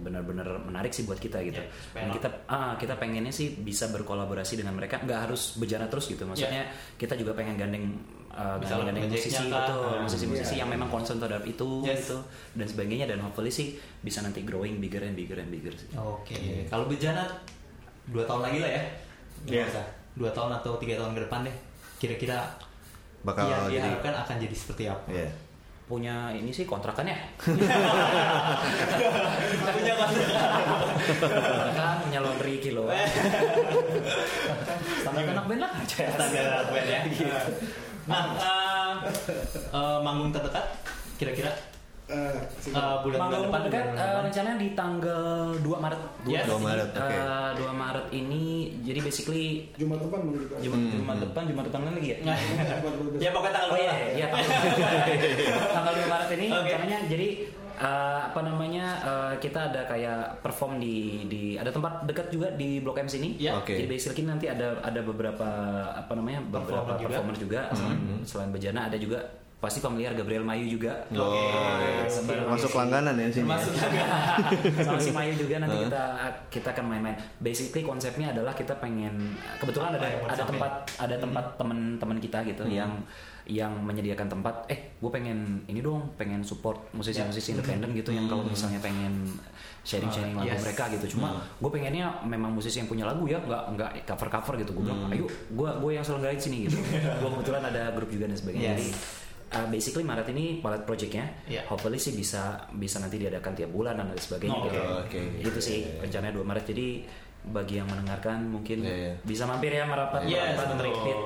[0.02, 1.62] benar-benar menarik sih buat kita gitu.
[1.62, 6.10] Supaya dan kita ah kita pengennya sih bisa berkolaborasi dengan mereka nggak harus berjalan terus
[6.10, 6.26] gitu.
[6.26, 6.68] Maksudnya
[6.98, 7.86] kita juga pengen gandeng
[8.34, 10.02] uh, Misalnya gandeng, gandeng proyeknya musisi betul Ah.
[10.02, 10.62] musisi-musisi Iya.
[10.62, 12.00] yang memang concern terhadap itu Yes.
[12.02, 12.18] gitu
[12.54, 13.68] dan sebagainya dan hopefully sih
[14.00, 15.88] bisa nanti growing bigger and bigger and bigger sih.
[15.94, 16.66] Oke.
[16.66, 17.28] Kalau Bejana
[18.06, 18.84] dua tahun lagi lah ya.
[19.46, 19.64] Iya.
[19.68, 19.86] usah.
[20.14, 21.56] Dua tahun atau tiga tahun ke depan deh.
[21.98, 22.44] Kira-kira
[23.22, 25.06] Bakal yang jadi- diharapkan akan jadi seperti apa?
[25.08, 25.30] Iya.
[25.84, 27.20] punya ini sih kontrakan ya.
[29.68, 30.64] Punya kontrakan.
[31.74, 32.88] kan punya laundry kilo.
[34.98, 35.72] Standar anak band lah.
[35.84, 37.02] Standar anak band ya.
[38.12, 38.94] Nah, eh,
[39.72, 40.66] eh, manggung terdekat
[41.16, 41.52] kira-kira
[42.12, 42.36] Eh,
[42.68, 44.24] eh, bulan Manggung depan terdekat bulan eh, depan.
[44.28, 45.24] rencananya di tanggal
[45.56, 46.02] 2 Maret.
[46.28, 46.44] Yes.
[46.44, 47.08] 2 Maret, oke.
[47.08, 48.44] Eh, 2 Maret ini
[48.84, 49.46] jadi basically
[49.80, 50.44] Jumat depan gitu.
[50.60, 52.18] Jumat, Jumat depan, Jumat depan lagi ya?
[53.16, 54.12] ya pokoknya tanggal Oh dua iya, lah.
[54.12, 54.52] iya tanggal,
[55.80, 56.60] tanggal 2 Maret ini Oke.
[56.68, 57.28] rencananya jadi
[57.82, 62.78] eh, apa namanya eh, kita ada kayak perform di di ada tempat dekat juga di
[62.80, 63.36] Blok M sini.
[63.42, 63.58] Ya.
[63.58, 63.74] Oke.
[63.74, 65.48] Jadi basically nanti ada ada beberapa
[65.98, 67.10] apa namanya beberapa Performer juga.
[67.10, 67.62] performer juga.
[68.22, 69.20] Selain Bejana ada juga
[69.62, 71.06] pasti familiar Gabriel Mayu juga.
[71.14, 71.38] Oh,
[72.02, 73.46] Eh, bareng masuk si- langganan ya sini.
[73.46, 73.74] Termasuk
[74.82, 76.04] sama si Mayu juga nanti kita
[76.50, 77.14] kita akan main-main.
[77.38, 82.66] Basically konsepnya adalah kita pengen kebetulan ada mau ada tempat ada tempat teman-teman kita gitu
[82.66, 82.90] yang
[83.44, 84.66] yang menyediakan tempat.
[84.66, 89.30] Eh, gue pengen ini dong, pengen support musisi-musisi independen gitu yang kalau misalnya pengen
[89.82, 90.62] sharing-sharing lagu Yes.
[90.64, 91.18] mereka gitu.
[91.18, 94.74] Cuma gue pengennya memang musisi yang punya lagu ya, nggak nggak cover-cover gitu.
[94.74, 96.78] Gue bilang, ayo, gue gue yang selenggarain sini gitu.
[97.22, 98.66] gue kebetulan ada grup juga dan sebagainya.
[98.68, 98.78] Yes.
[98.80, 98.90] Jadi
[99.52, 101.62] uh, basically Maret ini pilot projectnya, Iya.
[101.66, 102.42] hopefully sih bisa
[102.72, 104.80] bisa nanti diadakan tiap bulan dan lain sebagainya Oh, gitu.
[105.06, 105.20] oke.
[105.44, 106.66] Itu sih rencananya 2 Maret.
[106.66, 106.88] Jadi
[107.42, 109.14] bagi yang mendengarkan mungkin Iya, iya.
[109.26, 110.78] bisa mampir ya merapat Yes, merapat.
[110.78, 111.18] Repeat.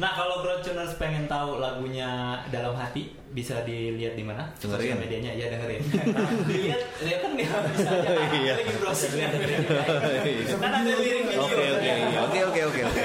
[0.00, 2.08] Nah, kalau Broadtuners pengen tahu lagunya
[2.48, 4.48] dalam hati, bisa dilihat di mana?
[4.56, 4.96] Dengerin.
[4.96, 5.84] Sosial medianya, ya dengerin.
[6.48, 8.08] dilihat, ya kan dia bisa aja.
[8.40, 8.52] Iya.
[8.56, 9.12] Lagi browsing.
[10.56, 11.44] Kan ada lirik video.
[12.24, 13.02] Oke oke oke oke oke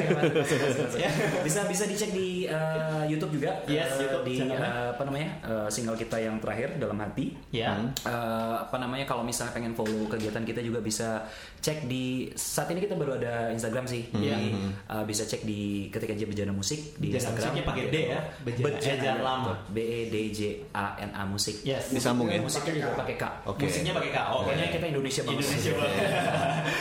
[0.00, 0.98] masuk.
[1.46, 5.68] bisa bisa dicek di uh, YouTube juga Yes, uh, YouTube di uh, apa namanya uh,
[5.68, 7.74] single kita yang terakhir dalam hati Ya.
[8.02, 11.24] Uh, apa namanya kalau misalnya pengen follow kegiatan kita juga bisa
[11.58, 14.34] cek di saat ini kita baru ada Instagram sih Iya.
[14.34, 14.48] jadi
[14.88, 18.20] uh, bisa cek di ketika aja bejana musik di Bejana Instagram musiknya pakai D ya,
[18.40, 19.52] Bejana Ejar Lama.
[19.68, 20.40] B E D J
[20.72, 21.90] A N A musik Yes.
[21.90, 22.38] Disambung ya.
[22.38, 23.64] musiknya juga pakai K Oke.
[23.64, 24.18] Musiknya pakai K.
[24.28, 25.40] Oh, Pokoknya kita Indonesia banget.
[25.40, 25.98] Indonesia banget.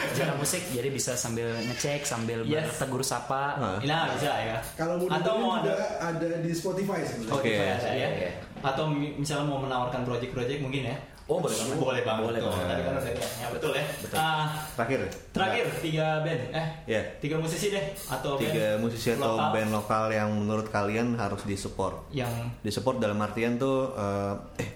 [0.07, 2.63] Bejana musik jadi bisa sambil ngecek sambil Yes.
[2.69, 3.77] bertegur sapa Hah.
[3.81, 4.57] Nah, bisa ya.
[4.73, 7.33] Kalau mau Atau mau ada ada di Spotify sebenarnya.
[7.33, 7.53] Oke.
[7.55, 8.07] ada ya.
[8.11, 8.29] Iya.
[8.59, 10.97] Atau mi- misalnya mau menawarkan project-project mungkin ya.
[11.25, 11.75] Oh, boleh banget.
[11.77, 12.23] Boleh banget.
[12.23, 12.65] Boleh banget.
[12.65, 13.83] Tadi kan udah ya, betul ya.
[13.99, 14.15] Betul.
[14.17, 14.99] Ah, Terakhir.
[15.29, 17.01] terakhir tiga band eh Ya.
[17.17, 21.43] tiga musisi deh atau Tiga band musisi atau lokal band lokal yang menurut kalian harus
[21.43, 22.07] disupport.
[22.11, 22.31] yang
[22.61, 24.69] Disupport dalam artian tuh eh eh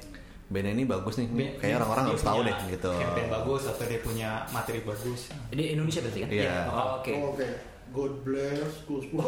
[0.45, 1.27] band ini bagus nih.
[1.29, 2.91] band- Kayaknya orang-orang harus tahu deh gitu.
[2.91, 6.27] campaign bagus atau dia punya materi bagus Di Indonesia berarti kan?
[6.29, 6.55] Iya.
[6.67, 7.11] Oh, Oke.
[7.15, 7.47] Oh, Oke.
[7.92, 9.20] God bless, Gus Itu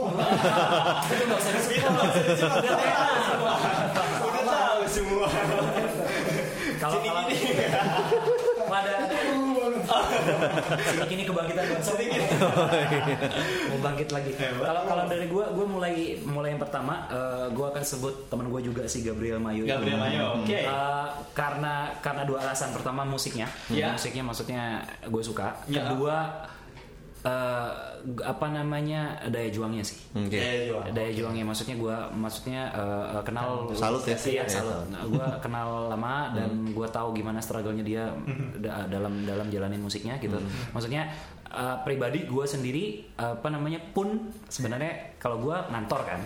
[1.22, 1.84] nggak usah disebut.
[4.24, 5.28] udah tahu semua
[6.80, 7.52] Kalau kalau gini.
[8.66, 9.20] ada ada
[10.84, 11.92] sini kini kebangkitan bangsa.
[11.96, 12.18] Gini.
[13.70, 14.32] Mau bangkit lagi.
[14.36, 15.94] Kalau kalau dari gue, gue mulai
[16.24, 19.64] mulai yang pertama, eh, gue akan sebut teman gue juga si Gabriel Mayu.
[19.64, 20.50] Gabriel Mayu, oke.
[20.50, 22.72] Eh, karena karena dua alasan.
[22.72, 23.94] Pertama musiknya, Ya.
[23.94, 24.64] musiknya maksudnya
[25.04, 25.54] gue suka.
[25.68, 25.86] Ya.
[25.86, 26.50] Kedua
[27.24, 27.70] eh,
[28.22, 29.96] apa namanya daya juangnya sih.
[30.12, 30.36] Oke.
[30.36, 30.84] Ya, jual.
[30.92, 34.18] daya juangnya maksudnya gue maksudnya eh, eh, kenal Salut ya?
[34.18, 38.04] iya Iya, salut nah, gue kenal lama dan gue tahu gimana struggle-nya dia
[38.58, 40.36] da- dalam dalam jalanin musiknya gitu
[40.70, 41.08] maksudnya
[41.48, 42.84] eh, pribadi gue sendiri
[43.16, 46.20] apa namanya pun sebenarnya kalau gue ngantor kan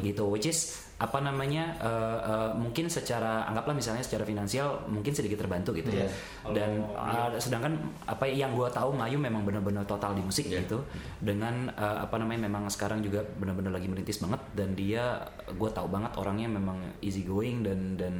[0.00, 5.42] gitu which is apa namanya eh, eh, mungkin secara anggaplah misalnya secara finansial mungkin sedikit
[5.42, 6.14] terbantu gitu ya Yes.
[6.54, 7.74] dan eh, sedangkan
[8.04, 10.62] apa yang gue tahu Mayu memang benar-benar total di musik Yeah.
[10.62, 10.86] gitu
[11.18, 15.18] dengan eh, apa namanya memang sekarang juga benar-benar lagi merintis banget dan dia
[15.50, 18.14] gue tahu banget orangnya memang easy going dan dan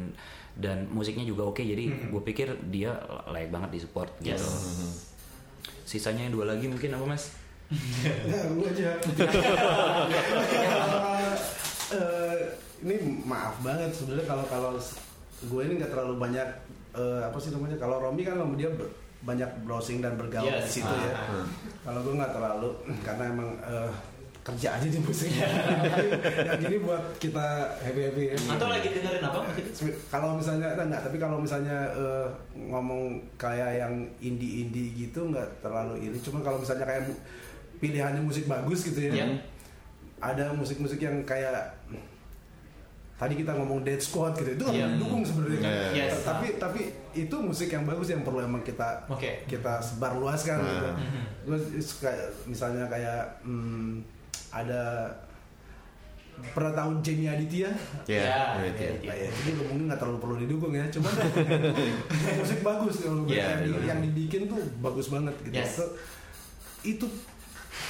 [0.55, 2.91] dan musiknya juga oke jadi gue pikir dia
[3.27, 4.39] layak banget disupport Yes.
[4.39, 4.51] gitu
[5.85, 7.25] sisanya yang dua lagi mungkin apa mas
[7.64, 8.93] Nah, gue aja.
[11.91, 12.39] Eh,
[12.80, 14.70] ini maaf banget sebenarnya kalau kalau
[15.45, 16.49] gue ini nggak terlalu banyak
[16.95, 20.68] eh, apa sih namanya kalau Romi kan dia ber- banyak browsing dan bergaul Yes.
[20.68, 21.12] di situ ya.
[21.16, 21.45] Ah.
[21.82, 22.68] Kalau gue nggak terlalu
[23.01, 23.91] karena emang eh,
[24.45, 25.32] kerja aja di musik.
[26.53, 27.47] Yang ini buat kita
[27.80, 28.24] happy happy.
[28.37, 29.41] atau lagi dengerin apa
[30.12, 35.64] Kalau misalnya nah, nggak, tapi kalau misalnya eh, ngomong kayak yang indie indie gitu nggak
[35.64, 36.16] terlalu ini.
[36.20, 37.09] Cuma kalau misalnya kayak
[37.80, 39.12] pilihannya musik bagus gitu ya.
[39.12, 39.26] Iya.
[40.25, 41.77] Ada musik-musik yang kayak
[43.14, 44.97] tadi kita ngomong Dead Squad gitu itu Iya.
[44.97, 45.61] dukung sebenarnya.
[45.61, 45.70] kan.
[45.70, 46.05] Iya, iya.
[46.09, 46.25] Yes.
[46.25, 46.81] Tapi tapi
[47.14, 49.45] itu musik yang bagus yang perlu emang kita Oke.
[49.45, 50.89] kita sebar luaskan gitu.
[50.89, 50.97] Nah.
[51.45, 52.11] Gue suka
[52.45, 54.03] misalnya kayak hmm,
[54.51, 55.12] ada
[56.51, 57.70] pernah tahu Jamie Aditya?
[58.05, 58.91] Ya, Ya, gitu ya.
[58.91, 58.99] ya.
[59.07, 61.12] Nah, ya, ini mungkin nggak terlalu perlu didukung ya, cuman
[62.43, 63.79] musik bagus Iya, yang, iya.
[63.95, 65.55] yang dibikin tuh bagus banget gitu.
[65.55, 65.79] Yes.
[65.79, 65.85] So,
[66.83, 67.07] itu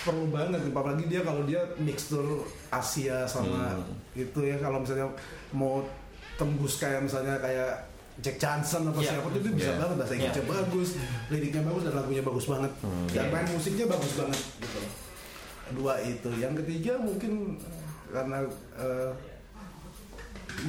[0.02, 3.96] perlu banget, apalagi dia kalau dia mixture Asia sama Hmm.
[4.14, 5.08] itu ya kalau misalnya
[5.50, 5.80] mau
[6.34, 7.72] tembus kayak misalnya kayak
[8.16, 9.10] Jack Johnson apa Iya.
[9.10, 9.80] siapa tuh itu bisa Iya.
[9.80, 10.52] banget bahasa Inggrisnya Iya.
[10.54, 10.88] bagus,
[11.28, 12.72] liriknya bagus dan lagunya bagus banget.
[13.10, 14.80] dan main musiknya bagus banget gitu.
[15.74, 16.28] Dua itu.
[16.36, 18.38] Yang ketiga mungkin eh, karena
[18.76, 19.10] eh,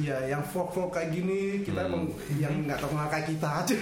[0.02, 3.76] ya yang folk folk kayak gini kita emang yang nggak tahu kayak kita aja.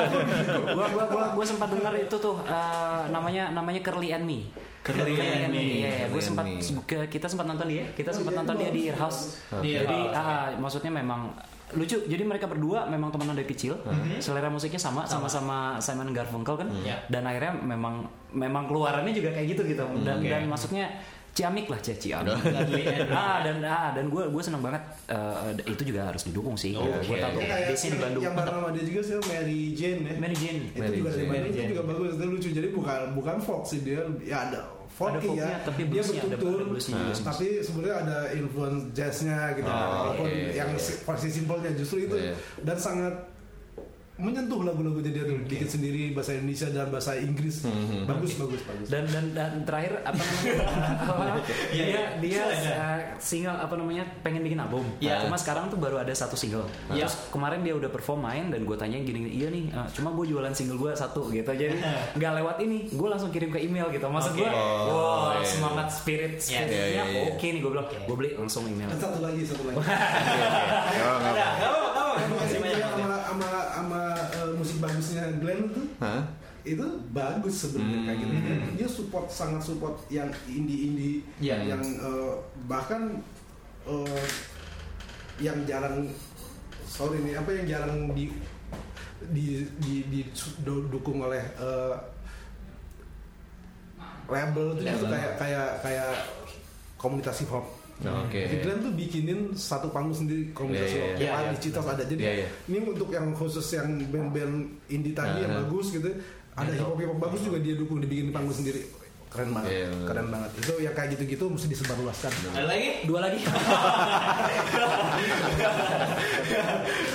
[0.74, 4.48] gua gua gua gua sempat dengar itu tuh eh, namanya namanya Curly and Me.
[4.84, 5.08] Me.
[5.08, 5.92] Iya, iya.
[6.12, 6.44] Curly and sempat
[7.08, 8.90] kita sempat nonton dia, kita sempat iya, nonton dia di bagus.
[8.92, 9.20] Earhouse.
[9.64, 11.32] Di Jadi ah, maksudnya memang
[11.72, 11.98] lucu.
[12.04, 13.80] Jadi mereka berdua memang teman dari kecil.
[14.20, 16.68] Selera musiknya sama sama-sama Simon Garfunkel kan.
[16.84, 17.00] Iya.
[17.08, 18.04] Dan akhirnya memang
[18.36, 19.84] memang keluarannya juga kayak gitu gitu.
[20.04, 20.28] Dan Oke.
[20.28, 20.86] dan maksudnya
[21.34, 22.32] ciamik lah Cia ciamik.
[23.10, 26.72] Ah dan ah dan gue gue seneng banget eh, itu juga harus didukung sih.
[26.72, 27.68] Oh, Gue iya, tahu iya.
[27.68, 28.22] di yang- Bandung.
[28.22, 30.14] Yang bareng sama dia juga sih Mary Jane ya.
[30.16, 30.60] Mary Jane.
[30.64, 31.26] itu Mary juga dari Jane.
[31.26, 31.68] Bandung Mary itu Jane.
[31.68, 35.42] juga bagus itu lucu jadi bukan bukan folk sih dia ya ada folk Ada folknya,
[35.44, 36.94] ya tapi dia bertutur ada sih.
[37.20, 39.74] tapi sebenarnya ada influence jazznya gitu Oh,
[40.06, 40.78] walaupun oke, yang oke.
[40.78, 42.34] si- versi simpelnya justru itu Iya.
[42.62, 43.14] dan sangat
[44.14, 47.66] menyentuh lagu-lagunya dia tuh bikin sendiri bahasa Indonesia dan bahasa Inggris.
[47.66, 48.86] Hmm, bagus bagus bagus.
[48.86, 50.14] Dan dan dan terakhir apa
[51.04, 51.42] namanya?
[51.68, 54.86] Iya, dia dia uh, single apa namanya pengen bikin album.
[54.96, 55.18] Iya.
[55.20, 56.62] cuma sekarang tuh baru ada satu single.
[56.88, 57.04] Iya.
[57.04, 60.26] terus kemarin dia udah perform main dan gue tanya gini iya nih uh, cuma gue
[60.28, 61.50] jualan single gue satu gitu.
[61.50, 61.74] Jadi
[62.16, 64.06] nggak lewat ini gue langsung kirim ke email gitu.
[64.06, 64.40] Maksud Oke.
[64.40, 65.42] gue Oh, wow iya.
[65.42, 66.40] semangat spirit Iya.
[66.40, 67.22] spiritnya Iya, iya, iya.
[67.30, 67.86] oke nih gue bilang.
[67.90, 68.86] Gue beli langsung email.
[68.88, 69.76] Dan satu lagi satu lagi.
[70.94, 71.18] Oh, Ada, apa-apa.
[71.18, 72.02] nggak apa-apa, nggak apa-apa.
[72.14, 72.92] Makasih Masih banyak.
[72.94, 74.00] sama sama sama
[74.30, 75.24] eh, musik bagusnya
[76.00, 76.22] Hah?
[76.64, 76.80] itu
[77.12, 78.32] bagus sebenarnya kayak gitu
[78.80, 81.76] dia support sangat support yang indie indie Iya.
[81.76, 82.34] yang eh,
[82.64, 83.20] bahkan
[83.84, 84.24] eh,
[85.36, 86.08] yang jarang
[86.88, 88.32] sorry nih apa yang jarang di
[89.28, 91.94] di di, didukung oleh eh,
[94.24, 96.10] label itu kayak kayak kayak
[96.96, 97.68] komunitas hip hop
[98.04, 98.40] Oke.
[98.44, 101.16] Di Glenn tuh bikinin satu panggung sendiri komunitas Iya, iya, hop.
[101.16, 101.24] iya.
[101.24, 102.02] Yang Iya, di Citos ada.
[102.02, 102.48] Jadi Iya, iya.
[102.66, 104.54] ini untuk yang khusus yang band-band
[104.86, 105.60] indie tadi yang Aha.
[105.62, 106.08] bagus gitu.
[106.54, 108.84] Ada hip hop hip hop bagus juga dia dukung dibikin panggung sendiri.
[109.26, 109.70] Keren banget.
[109.74, 110.06] Iya, bener.
[110.06, 110.50] Keren banget.
[110.62, 112.30] Itu yang kayak gitu-gitu mesti disebarluaskan.
[112.54, 112.90] Ada lagi?
[113.02, 113.38] dua lagi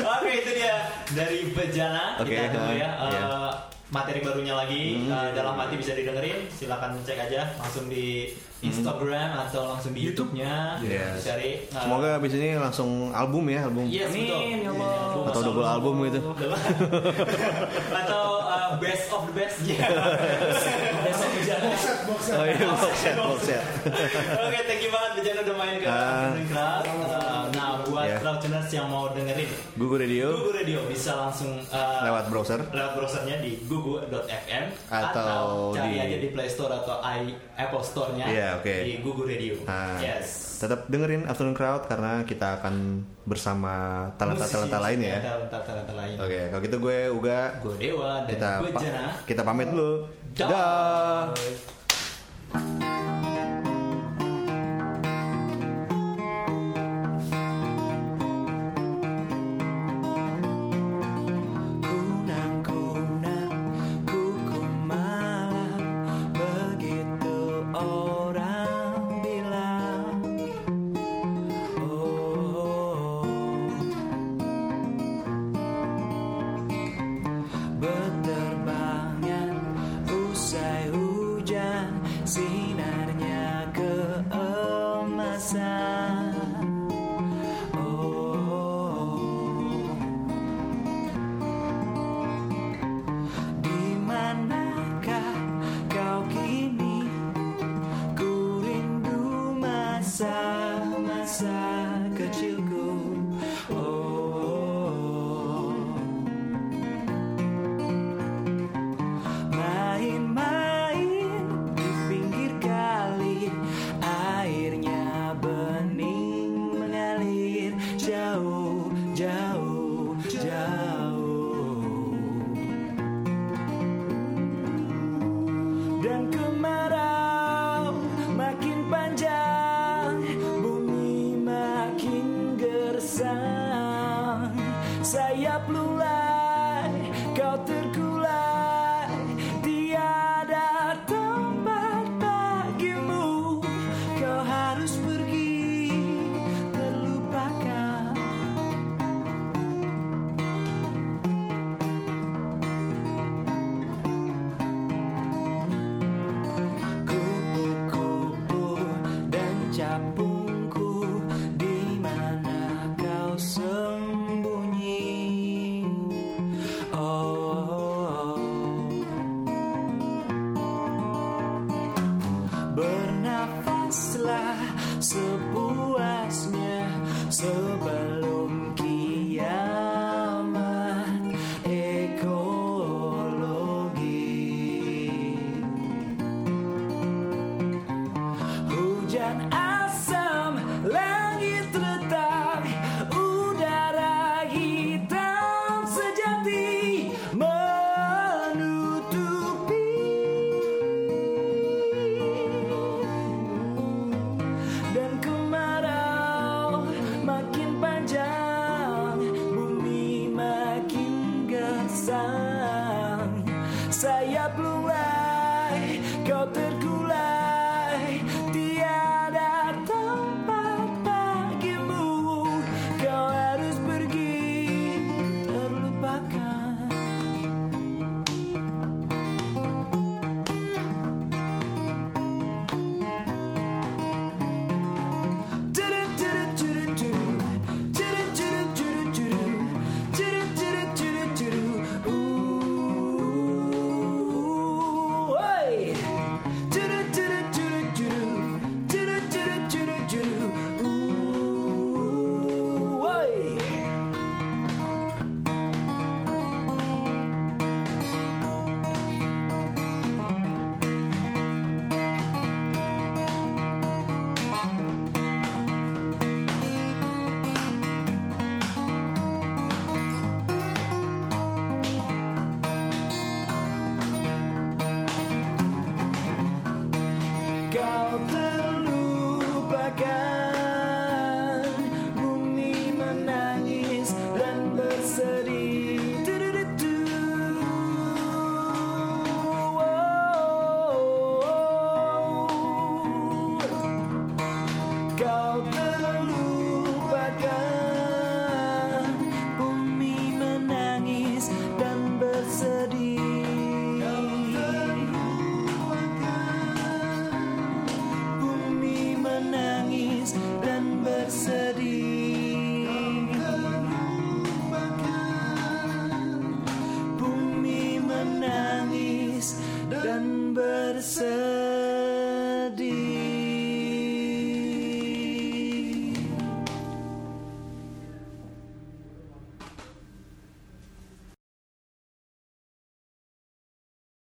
[0.09, 0.75] Oke itu dia
[1.11, 3.23] dari Bejana Oke, kita tunggu ya uh, iya.
[3.89, 5.09] Materi barunya lagi Hmm.
[5.09, 8.29] eh, dalam hati bisa didengerin silakan cek aja langsung di
[8.59, 11.23] Instagram atau langsung di YouTube-nya Yes.
[11.23, 13.87] cari eh, Semoga abis ini langsung album ya, album.
[13.87, 14.43] Yes, Amin, betul.
[14.59, 15.25] ya Allah.
[15.25, 16.19] Atau double album gitu.
[18.03, 19.79] atau eh, best of the best ya.
[21.07, 21.69] best of Bejana.
[22.03, 22.35] Box set.
[22.35, 23.63] Oh iya, box set, box set.
[24.37, 25.95] Oke, thank you banget Bejana udah main ke Ah.
[25.95, 26.83] Afternoon Crowd.
[28.31, 32.61] Crowdtuners yang mau dengerin Gugu Radio Gugu Radio bisa langsung eh, lewat browser.
[32.63, 38.23] lewat browsernya di gugu.fm Atau cari di- aja di Play Store atau i Apple Store-nya
[38.23, 38.75] Iya, oke.
[38.79, 39.57] di Gugu Radio.
[39.65, 40.61] Nah, yes.
[40.61, 43.73] Tetap dengerin Afternoon Crowd karena kita akan bersama
[44.13, 45.17] talenta-talenta lain ya.
[45.19, 46.15] Talenta-talenta lain.
[46.19, 49.03] Oke, kalau gitu gue Uga Gue Dewa dan kita gue pa- Jana.
[49.25, 50.05] kita pamit dulu.
[50.35, 50.47] Dah.
[50.47, 51.25] Dah.
[52.49, 53.08] Kunang-kunang